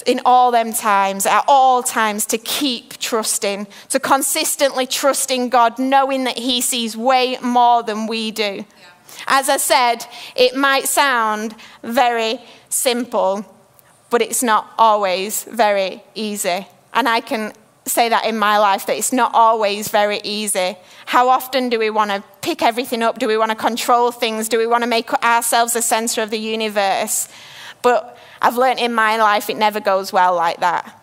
in 0.06 0.22
all 0.26 0.52
them 0.52 0.74
times, 0.74 1.26
at 1.26 1.44
all 1.48 1.84
times, 1.84 2.26
to 2.28 2.38
keep 2.38 2.98
trusting, 2.98 3.68
to 3.90 4.00
consistently 4.00 4.88
trusting 4.88 5.50
God, 5.50 5.80
knowing 5.80 6.24
that 6.24 6.38
He 6.38 6.62
sees 6.62 6.96
way 6.96 7.38
more 7.42 7.84
than 7.84 8.08
we 8.08 8.32
do. 8.32 8.44
Yeah. 8.44 8.66
As 9.28 9.50
I 9.50 9.58
said, 9.58 10.06
it 10.36 10.56
might 10.56 10.88
sound 10.88 11.56
very 11.84 12.40
simple, 12.70 13.46
but 14.10 14.22
it's 14.22 14.44
not 14.44 14.72
always 14.78 15.44
very 15.44 16.04
easy. 16.16 16.68
And 16.94 17.08
I 17.08 17.22
can 17.22 17.54
say 17.86 18.10
that 18.10 18.26
in 18.26 18.38
my 18.38 18.58
life 18.58 18.86
that 18.86 18.98
it's 18.98 19.12
not 19.12 19.34
always 19.34 19.90
very 19.90 20.22
easy. 20.24 20.78
How 21.06 21.30
often 21.30 21.70
do 21.70 21.80
we 21.80 21.90
want 21.90 22.12
to 22.12 22.24
pick 22.42 22.62
everything 22.62 23.02
up? 23.02 23.20
Do 23.20 23.28
we 23.28 23.38
want 23.38 23.52
to 23.52 23.56
control 23.56 24.12
things? 24.12 24.48
Do 24.48 24.58
we 24.58 24.68
want 24.68 24.84
to 24.84 24.90
make 24.90 25.12
ourselves 25.24 25.74
the 25.74 25.82
center 25.82 26.22
of 26.22 26.30
the 26.30 26.38
universe? 26.38 27.28
But 27.82 28.18
I've 28.41 28.58
learned 28.58 28.80
in 28.80 28.93
my 28.93 29.17
life 29.17 29.49
it 29.49 29.58
never 29.58 29.80
goes 29.80 30.13
well 30.13 30.36
like 30.36 30.60
that. 30.60 30.95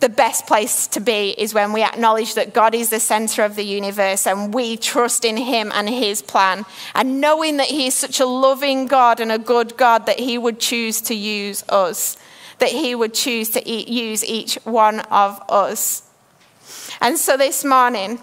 The 0.00 0.08
best 0.08 0.46
place 0.46 0.86
to 0.88 1.00
be 1.00 1.34
is 1.36 1.52
when 1.52 1.74
we 1.74 1.82
acknowledge 1.82 2.32
that 2.34 2.54
God 2.54 2.74
is 2.74 2.88
the 2.88 3.00
center 3.00 3.44
of 3.44 3.54
the 3.54 3.64
universe 3.64 4.26
and 4.26 4.54
we 4.54 4.78
trust 4.78 5.26
in 5.26 5.36
Him 5.36 5.70
and 5.74 5.90
His 5.90 6.22
plan. 6.22 6.64
And 6.94 7.20
knowing 7.20 7.58
that 7.58 7.66
He 7.66 7.88
is 7.88 7.94
such 7.94 8.18
a 8.18 8.24
loving 8.24 8.86
God 8.86 9.20
and 9.20 9.30
a 9.30 9.38
good 9.38 9.76
God 9.76 10.06
that 10.06 10.18
He 10.18 10.38
would 10.38 10.58
choose 10.58 11.02
to 11.02 11.14
use 11.14 11.62
us, 11.68 12.16
that 12.60 12.70
He 12.70 12.94
would 12.94 13.12
choose 13.12 13.50
to 13.50 13.70
use 13.70 14.24
each 14.24 14.54
one 14.64 15.00
of 15.00 15.42
us. 15.50 16.08
And 17.02 17.18
so 17.18 17.36
this 17.36 17.62
morning, 17.62 18.20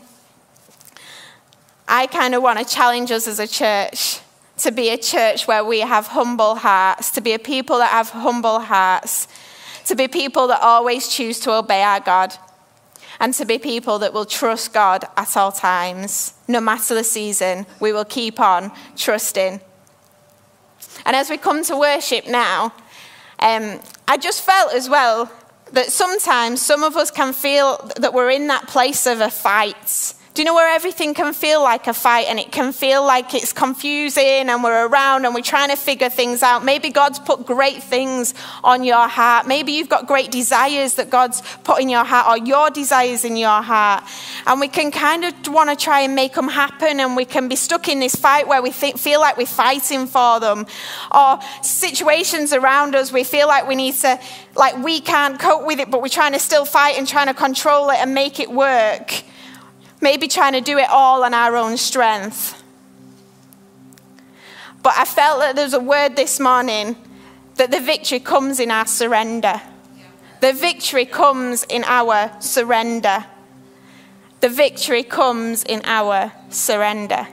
I 1.87 2.07
kind 2.07 2.33
of 2.33 2.41
want 2.41 2.57
to 2.57 2.65
challenge 2.65 3.11
us 3.11 3.27
as 3.27 3.39
a 3.39 3.47
church 3.47 4.19
to 4.57 4.71
be 4.71 4.89
a 4.89 4.97
church 4.97 5.47
where 5.47 5.63
we 5.63 5.81
have 5.81 6.07
humble 6.07 6.55
hearts, 6.55 7.11
to 7.11 7.21
be 7.21 7.33
a 7.33 7.39
people 7.39 7.77
that 7.77 7.91
have 7.91 8.09
humble 8.09 8.59
hearts, 8.59 9.27
to 9.85 9.95
be 9.95 10.07
people 10.07 10.47
that 10.47 10.61
always 10.61 11.07
choose 11.07 11.39
to 11.41 11.53
obey 11.53 11.83
our 11.83 11.99
God, 11.99 12.33
and 13.19 13.33
to 13.35 13.45
be 13.45 13.57
people 13.57 13.99
that 13.99 14.13
will 14.13 14.25
trust 14.25 14.73
God 14.73 15.05
at 15.15 15.37
all 15.37 15.51
times. 15.51 16.33
No 16.47 16.59
matter 16.59 16.93
the 16.93 17.03
season, 17.03 17.65
we 17.79 17.93
will 17.93 18.05
keep 18.05 18.39
on 18.39 18.71
trusting. 18.95 19.61
And 21.05 21.15
as 21.15 21.29
we 21.29 21.37
come 21.37 21.63
to 21.65 21.77
worship 21.77 22.27
now, 22.27 22.73
um, 23.39 23.79
I 24.07 24.17
just 24.17 24.41
felt 24.41 24.73
as 24.73 24.89
well 24.89 25.31
that 25.73 25.91
sometimes 25.91 26.61
some 26.61 26.83
of 26.83 26.95
us 26.95 27.11
can 27.11 27.33
feel 27.33 27.77
that 27.97 28.13
we're 28.13 28.31
in 28.31 28.47
that 28.47 28.67
place 28.67 29.05
of 29.05 29.21
a 29.21 29.29
fight 29.29 30.13
do 30.37 30.43
you 30.43 30.45
know 30.45 30.53
where 30.53 30.71
everything 30.71 31.15
can 31.15 31.33
feel 31.33 31.63
like 31.63 31.87
a 31.87 31.93
fight 31.95 32.27
and 32.29 32.37
it 32.37 32.51
can 32.51 32.71
feel 32.71 33.03
like 33.03 33.33
it's 33.33 33.51
confusing 33.51 34.49
and 34.49 34.63
we're 34.63 34.85
around 34.85 35.25
and 35.25 35.33
we're 35.33 35.41
trying 35.41 35.69
to 35.69 35.75
figure 35.75 36.09
things 36.09 36.43
out? 36.43 36.63
Maybe 36.63 36.91
God's 36.91 37.17
put 37.17 37.47
great 37.47 37.81
things 37.81 38.35
on 38.63 38.83
your 38.83 39.07
heart. 39.07 39.47
Maybe 39.47 39.71
you've 39.71 39.89
got 39.89 40.05
great 40.05 40.29
desires 40.29 40.93
that 40.93 41.09
God's 41.09 41.41
put 41.63 41.81
in 41.81 41.89
your 41.89 42.03
heart 42.03 42.27
or 42.27 42.45
your 42.45 42.69
desires 42.69 43.25
in 43.25 43.35
your 43.35 43.63
heart. 43.63 44.03
And 44.45 44.59
we 44.59 44.67
can 44.67 44.91
kind 44.91 45.25
of 45.25 45.33
want 45.47 45.71
to 45.71 45.75
try 45.75 46.01
and 46.01 46.13
make 46.13 46.33
them 46.33 46.49
happen 46.49 46.99
and 46.99 47.15
we 47.15 47.25
can 47.25 47.47
be 47.47 47.55
stuck 47.55 47.89
in 47.89 47.99
this 47.99 48.13
fight 48.13 48.47
where 48.47 48.61
we 48.61 48.69
think, 48.69 48.99
feel 48.99 49.19
like 49.19 49.37
we're 49.37 49.47
fighting 49.47 50.05
for 50.05 50.39
them. 50.39 50.67
Or 51.11 51.39
situations 51.63 52.53
around 52.53 52.93
us, 52.93 53.11
we 53.11 53.23
feel 53.23 53.47
like 53.47 53.67
we 53.67 53.73
need 53.73 53.95
to, 53.95 54.19
like 54.53 54.77
we 54.83 55.01
can't 55.01 55.39
cope 55.39 55.65
with 55.65 55.79
it, 55.79 55.89
but 55.89 56.03
we're 56.03 56.09
trying 56.09 56.33
to 56.33 56.39
still 56.39 56.65
fight 56.65 56.95
and 56.95 57.07
trying 57.07 57.25
to 57.25 57.33
control 57.33 57.89
it 57.89 57.97
and 57.97 58.13
make 58.13 58.39
it 58.39 58.51
work 58.51 59.16
maybe 60.01 60.27
trying 60.27 60.53
to 60.53 60.61
do 60.61 60.77
it 60.77 60.89
all 60.89 61.23
on 61.23 61.33
our 61.33 61.55
own 61.55 61.77
strength. 61.77 62.63
But 64.83 64.93
I 64.97 65.05
felt 65.05 65.39
that 65.39 65.55
there's 65.55 65.73
a 65.73 65.79
word 65.79 66.15
this 66.15 66.39
morning 66.39 66.95
that 67.55 67.71
the 67.71 67.79
victory 67.79 68.19
comes 68.19 68.59
in 68.59 68.71
our 68.71 68.85
surrender. 68.85 69.61
The 70.39 70.53
victory 70.53 71.05
comes 71.05 71.63
in 71.63 71.83
our 71.85 72.31
surrender. 72.39 73.25
The 74.39 74.49
victory 74.49 75.03
comes 75.03 75.63
in 75.63 75.81
our 75.83 76.31
surrender. 76.49 77.27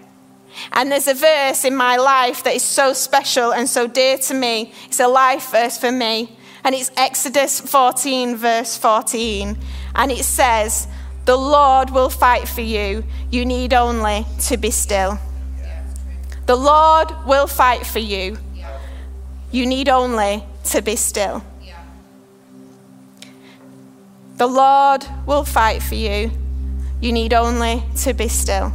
And 0.73 0.91
there's 0.91 1.09
a 1.09 1.15
verse 1.15 1.65
in 1.65 1.77
my 1.77 1.97
life 1.97 2.43
that 2.45 2.55
is 2.55 2.63
so 2.63 2.93
special 2.93 3.53
and 3.53 3.69
so 3.69 3.87
dear 3.87 4.19
to 4.19 4.35
me. 4.35 4.73
It's 4.87 5.01
a 5.01 5.09
life 5.09 5.51
verse 5.51 5.77
for 5.77 5.93
me. 5.93 6.37
And 6.63 6.75
it's 6.75 6.91
Exodus 6.97 7.61
14, 7.61 8.37
verse 8.37 8.79
14. 8.79 9.59
And 9.95 10.11
it 10.11 10.25
says, 10.25 10.89
the 11.25 11.37
Lord 11.37 11.91
will 11.91 12.11
fight 12.11 12.49
for 12.49 12.61
you. 12.61 13.05
You 13.31 13.47
need 13.47 13.73
only 13.73 14.27
to 14.43 14.57
be 14.57 14.71
still. 14.71 15.19
The 16.47 16.57
Lord 16.57 17.13
will 17.27 17.47
fight 17.47 17.87
for 17.87 17.99
you. 17.99 18.39
You 19.51 19.67
need 19.67 19.89
only 19.89 20.45
to 20.65 20.83
be 20.83 20.97
still. 20.97 21.43
The 24.37 24.47
Lord 24.47 25.07
will 25.27 25.45
fight 25.45 25.83
for 25.83 25.95
you. 25.95 26.31
You 27.01 27.13
need 27.13 27.33
only 27.33 27.85
to 27.99 28.13
be 28.13 28.29
still. 28.29 28.73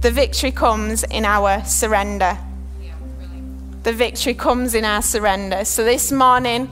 The 0.00 0.10
victory 0.10 0.52
comes 0.52 1.04
in 1.04 1.24
our 1.24 1.64
surrender. 1.64 2.38
The 3.82 3.92
victory 3.92 4.34
comes 4.34 4.74
in 4.74 4.84
our 4.84 5.02
surrender. 5.02 5.64
So 5.64 5.84
this 5.84 6.10
morning, 6.10 6.68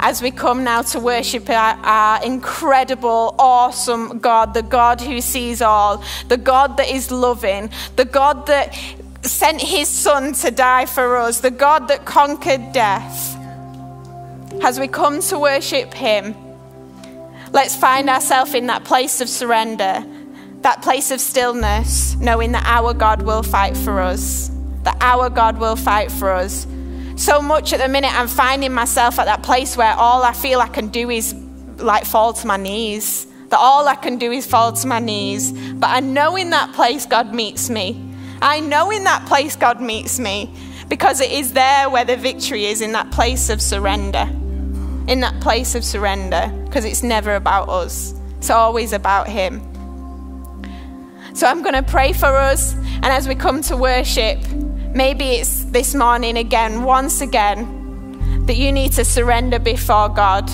as 0.00 0.20
we 0.20 0.30
come 0.30 0.64
now 0.64 0.82
to 0.82 1.00
worship 1.00 1.48
our, 1.48 1.74
our, 1.82 2.24
incredible, 2.24 3.34
awesome 3.38 4.18
God, 4.18 4.54
the 4.54 4.62
God 4.62 5.00
who 5.00 5.20
sees 5.20 5.62
all, 5.62 6.04
the 6.28 6.36
God 6.36 6.76
that 6.76 6.88
is 6.88 7.10
loving, 7.10 7.70
the 7.96 8.04
God 8.04 8.46
that 8.46 8.74
sent 9.22 9.60
his 9.60 9.88
Son 9.88 10.32
to 10.34 10.50
die 10.50 10.86
for 10.86 11.16
us, 11.16 11.40
the 11.40 11.50
God 11.50 11.88
that 11.88 12.04
conquered 12.04 12.72
death. 12.72 13.34
As 14.62 14.78
we 14.78 14.88
come 14.88 15.20
to 15.20 15.38
worship 15.38 15.92
him, 15.94 16.34
let's 17.52 17.74
find 17.74 18.08
ourselves 18.08 18.54
in 18.54 18.66
that 18.66 18.84
place 18.84 19.20
of 19.20 19.28
surrender, 19.28 20.04
that 20.60 20.82
place 20.82 21.10
of 21.10 21.20
stillness, 21.20 22.16
knowing 22.16 22.52
that 22.52 22.64
our 22.66 22.92
God 22.92 23.22
will 23.22 23.42
fight 23.42 23.76
for 23.76 24.00
us, 24.00 24.50
that 24.82 24.96
our 25.00 25.30
God 25.30 25.58
will 25.58 25.76
fight 25.76 26.12
for 26.12 26.32
us 26.32 26.66
so 27.16 27.40
much 27.40 27.72
at 27.72 27.80
the 27.80 27.88
minute, 27.88 28.12
I'm 28.12 28.28
finding 28.28 28.72
myself 28.72 29.18
at 29.18 29.24
that 29.24 29.42
place 29.42 29.76
where 29.76 29.92
all 29.94 30.22
I 30.22 30.32
feel 30.32 30.60
I 30.60 30.68
can 30.68 30.88
do 30.88 31.10
is 31.10 31.34
like 31.78 32.04
fall 32.04 32.32
to 32.34 32.46
my 32.46 32.56
knees. 32.56 33.26
That 33.48 33.58
all 33.58 33.88
I 33.88 33.94
can 33.94 34.18
do 34.18 34.32
is 34.32 34.46
fall 34.46 34.72
to 34.72 34.86
my 34.86 34.98
knees. 34.98 35.52
But 35.52 35.90
I 35.90 36.00
know 36.00 36.36
in 36.36 36.50
that 36.50 36.74
place 36.74 37.06
God 37.06 37.34
meets 37.34 37.70
me. 37.70 38.02
I 38.42 38.60
know 38.60 38.90
in 38.90 39.04
that 39.04 39.26
place 39.26 39.56
God 39.56 39.80
meets 39.80 40.18
me 40.18 40.54
because 40.88 41.20
it 41.20 41.32
is 41.32 41.54
there 41.54 41.88
where 41.88 42.04
the 42.04 42.16
victory 42.16 42.66
is 42.66 42.82
in 42.82 42.92
that 42.92 43.10
place 43.10 43.48
of 43.48 43.62
surrender. 43.62 44.28
In 45.08 45.20
that 45.20 45.40
place 45.40 45.74
of 45.74 45.84
surrender 45.84 46.52
because 46.64 46.84
it's 46.84 47.02
never 47.02 47.36
about 47.36 47.68
us, 47.68 48.14
it's 48.36 48.50
always 48.50 48.92
about 48.92 49.28
Him. 49.28 49.62
So 51.34 51.46
I'm 51.46 51.62
going 51.62 51.74
to 51.74 51.82
pray 51.82 52.12
for 52.12 52.34
us, 52.34 52.74
and 52.74 53.06
as 53.06 53.28
we 53.28 53.34
come 53.34 53.62
to 53.62 53.76
worship, 53.76 54.38
Maybe 54.96 55.32
it's 55.32 55.64
this 55.64 55.94
morning 55.94 56.38
again, 56.38 56.82
once 56.82 57.20
again, 57.20 58.46
that 58.46 58.56
you 58.56 58.72
need 58.72 58.92
to 58.92 59.04
surrender 59.04 59.58
before 59.58 60.08
God. 60.08 60.48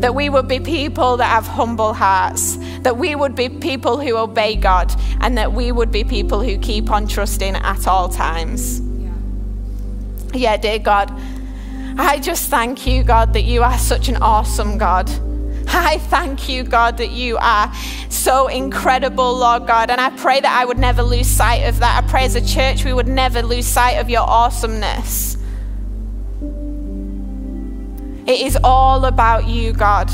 That 0.00 0.14
we 0.14 0.30
would 0.30 0.48
be 0.48 0.58
people 0.58 1.18
that 1.18 1.26
have 1.26 1.46
humble 1.46 1.92
hearts, 1.92 2.56
that 2.80 2.96
we 2.96 3.14
would 3.14 3.34
be 3.34 3.50
people 3.50 4.00
who 4.00 4.16
obey 4.16 4.56
God, 4.56 4.90
and 5.20 5.36
that 5.36 5.52
we 5.52 5.70
would 5.70 5.92
be 5.92 6.02
people 6.02 6.40
who 6.40 6.56
keep 6.56 6.90
on 6.90 7.06
trusting 7.06 7.54
at 7.56 7.86
all 7.86 8.08
times. 8.08 8.80
Yeah, 8.80 9.12
yeah 10.32 10.56
dear 10.56 10.78
God, 10.78 11.12
I 11.98 12.20
just 12.20 12.48
thank 12.48 12.86
you, 12.86 13.02
God, 13.02 13.34
that 13.34 13.42
you 13.42 13.62
are 13.62 13.76
such 13.76 14.08
an 14.08 14.16
awesome 14.22 14.78
God. 14.78 15.10
I 15.68 15.98
thank 15.98 16.48
you, 16.48 16.62
God, 16.62 16.98
that 16.98 17.10
you 17.10 17.36
are 17.38 17.72
so 18.08 18.48
incredible, 18.48 19.36
Lord 19.36 19.66
God. 19.66 19.90
And 19.90 20.00
I 20.00 20.10
pray 20.10 20.40
that 20.40 20.60
I 20.60 20.64
would 20.64 20.78
never 20.78 21.02
lose 21.02 21.26
sight 21.26 21.68
of 21.68 21.78
that. 21.80 22.04
I 22.04 22.06
pray 22.08 22.24
as 22.24 22.34
a 22.34 22.44
church 22.44 22.84
we 22.84 22.92
would 22.92 23.08
never 23.08 23.42
lose 23.42 23.66
sight 23.66 23.94
of 23.94 24.08
your 24.08 24.22
awesomeness. 24.22 25.36
It 28.24 28.40
is 28.40 28.56
all 28.62 29.04
about 29.04 29.48
you, 29.48 29.72
God. 29.72 30.10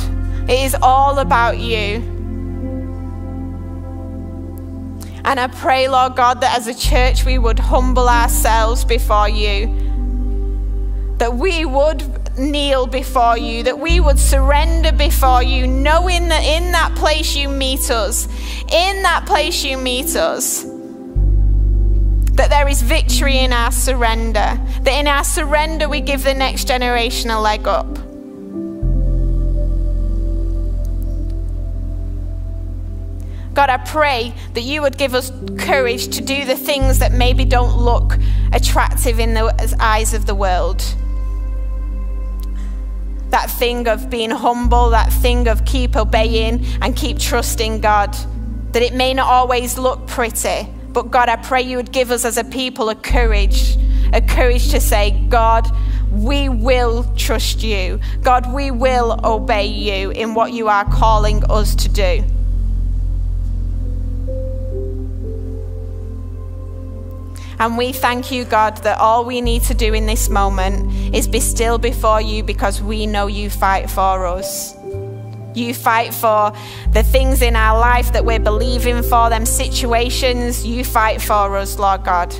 It 0.48 0.60
is 0.60 0.74
all 0.80 1.18
about 1.18 1.58
you. 1.58 1.96
And 5.24 5.38
I 5.38 5.48
pray, 5.48 5.88
Lord 5.88 6.16
God, 6.16 6.40
that 6.40 6.56
as 6.56 6.68
a 6.68 6.74
church 6.74 7.26
we 7.26 7.36
would 7.36 7.58
humble 7.58 8.08
ourselves 8.08 8.82
before 8.82 9.28
you, 9.28 9.66
that 11.18 11.34
we 11.34 11.66
would 11.66 12.17
kneel 12.38 12.86
before 12.86 13.36
you, 13.36 13.62
that 13.64 13.78
we 13.78 14.00
would 14.00 14.18
surrender 14.18 14.92
before 14.92 15.42
you, 15.42 15.66
knowing 15.66 16.28
that 16.28 16.44
in 16.44 16.72
that 16.72 16.94
place 16.94 17.34
you 17.34 17.48
meet 17.48 17.90
us, 17.90 18.26
in 18.70 19.02
that 19.02 19.26
place 19.26 19.64
you 19.64 19.76
meet 19.76 20.16
us, 20.16 20.64
that 22.32 22.50
there 22.50 22.68
is 22.68 22.82
victory 22.82 23.38
in 23.38 23.52
our 23.52 23.72
surrender, 23.72 24.58
that 24.82 24.92
in 24.92 25.08
our 25.08 25.24
surrender 25.24 25.88
we 25.88 26.00
give 26.00 26.22
the 26.22 26.34
next 26.34 26.68
generation 26.68 27.30
a 27.30 27.40
leg 27.40 27.66
up. 27.66 27.86
God, 33.54 33.70
I 33.70 33.78
pray 33.78 34.32
that 34.54 34.60
you 34.60 34.82
would 34.82 34.96
give 34.96 35.14
us 35.14 35.32
courage 35.58 36.14
to 36.14 36.20
do 36.20 36.44
the 36.44 36.54
things 36.54 37.00
that 37.00 37.10
maybe 37.12 37.44
don't 37.44 37.76
look 37.76 38.16
attractive 38.52 39.18
in 39.18 39.34
the 39.34 39.76
eyes 39.80 40.14
of 40.14 40.26
the 40.26 40.34
world 40.36 40.84
that 43.30 43.50
thing 43.50 43.88
of 43.88 44.10
being 44.10 44.30
humble, 44.30 44.90
that 44.90 45.12
thing 45.12 45.48
of 45.48 45.64
keep 45.64 45.96
obeying 45.96 46.64
and 46.80 46.96
keep 46.96 47.18
trusting 47.18 47.80
God. 47.80 48.16
That 48.72 48.82
it 48.82 48.94
may 48.94 49.14
not 49.14 49.26
always 49.26 49.78
look 49.78 50.06
pretty, 50.06 50.68
but 50.90 51.10
God, 51.10 51.28
I 51.28 51.36
pray 51.36 51.62
you 51.62 51.76
would 51.76 51.92
give 51.92 52.10
us 52.10 52.24
as 52.24 52.38
a 52.38 52.44
people 52.44 52.88
a 52.88 52.94
courage, 52.94 53.76
a 54.12 54.20
courage 54.20 54.70
to 54.70 54.80
say, 54.80 55.10
God, 55.28 55.70
we 56.10 56.48
will 56.48 57.04
trust 57.16 57.62
you. 57.62 58.00
God, 58.22 58.52
we 58.52 58.70
will 58.70 59.20
obey 59.24 59.66
you 59.66 60.10
in 60.10 60.34
what 60.34 60.52
you 60.52 60.68
are 60.68 60.84
calling 60.84 61.44
us 61.50 61.74
to 61.76 61.88
do. 61.88 62.24
And 67.60 67.76
we 67.76 67.92
thank 67.92 68.30
you, 68.30 68.44
God, 68.44 68.76
that 68.78 68.98
all 68.98 69.24
we 69.24 69.40
need 69.40 69.62
to 69.64 69.74
do 69.74 69.92
in 69.92 70.06
this 70.06 70.28
moment 70.28 71.14
is 71.14 71.26
be 71.26 71.40
still 71.40 71.78
before 71.78 72.20
you 72.20 72.42
because 72.44 72.80
we 72.80 73.06
know 73.06 73.26
you 73.26 73.50
fight 73.50 73.90
for 73.90 74.26
us. 74.26 74.76
You 75.54 75.74
fight 75.74 76.14
for 76.14 76.52
the 76.92 77.02
things 77.02 77.42
in 77.42 77.56
our 77.56 77.78
life 77.78 78.12
that 78.12 78.24
we're 78.24 78.38
believing 78.38 79.02
for, 79.02 79.28
them 79.28 79.44
situations. 79.44 80.64
You 80.64 80.84
fight 80.84 81.20
for 81.20 81.56
us, 81.56 81.78
Lord 81.78 82.04
God. 82.04 82.32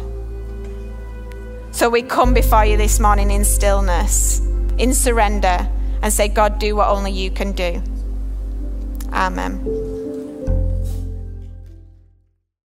So 1.73 1.91
we 1.91 2.03
come 2.03 2.33
before 2.33 2.65
you 2.65 2.77
this 2.77 3.01
morning 3.01 3.31
in 3.31 3.45
stillness, 3.45 4.41
in 4.79 4.95
surrender, 4.95 5.69
and 6.01 6.13
say, 6.13 6.29
God, 6.29 6.59
do 6.59 6.77
what 6.77 6.89
only 6.89 7.13
you 7.13 7.31
can 7.31 7.53
do. 7.53 7.83
Amen. 9.13 9.88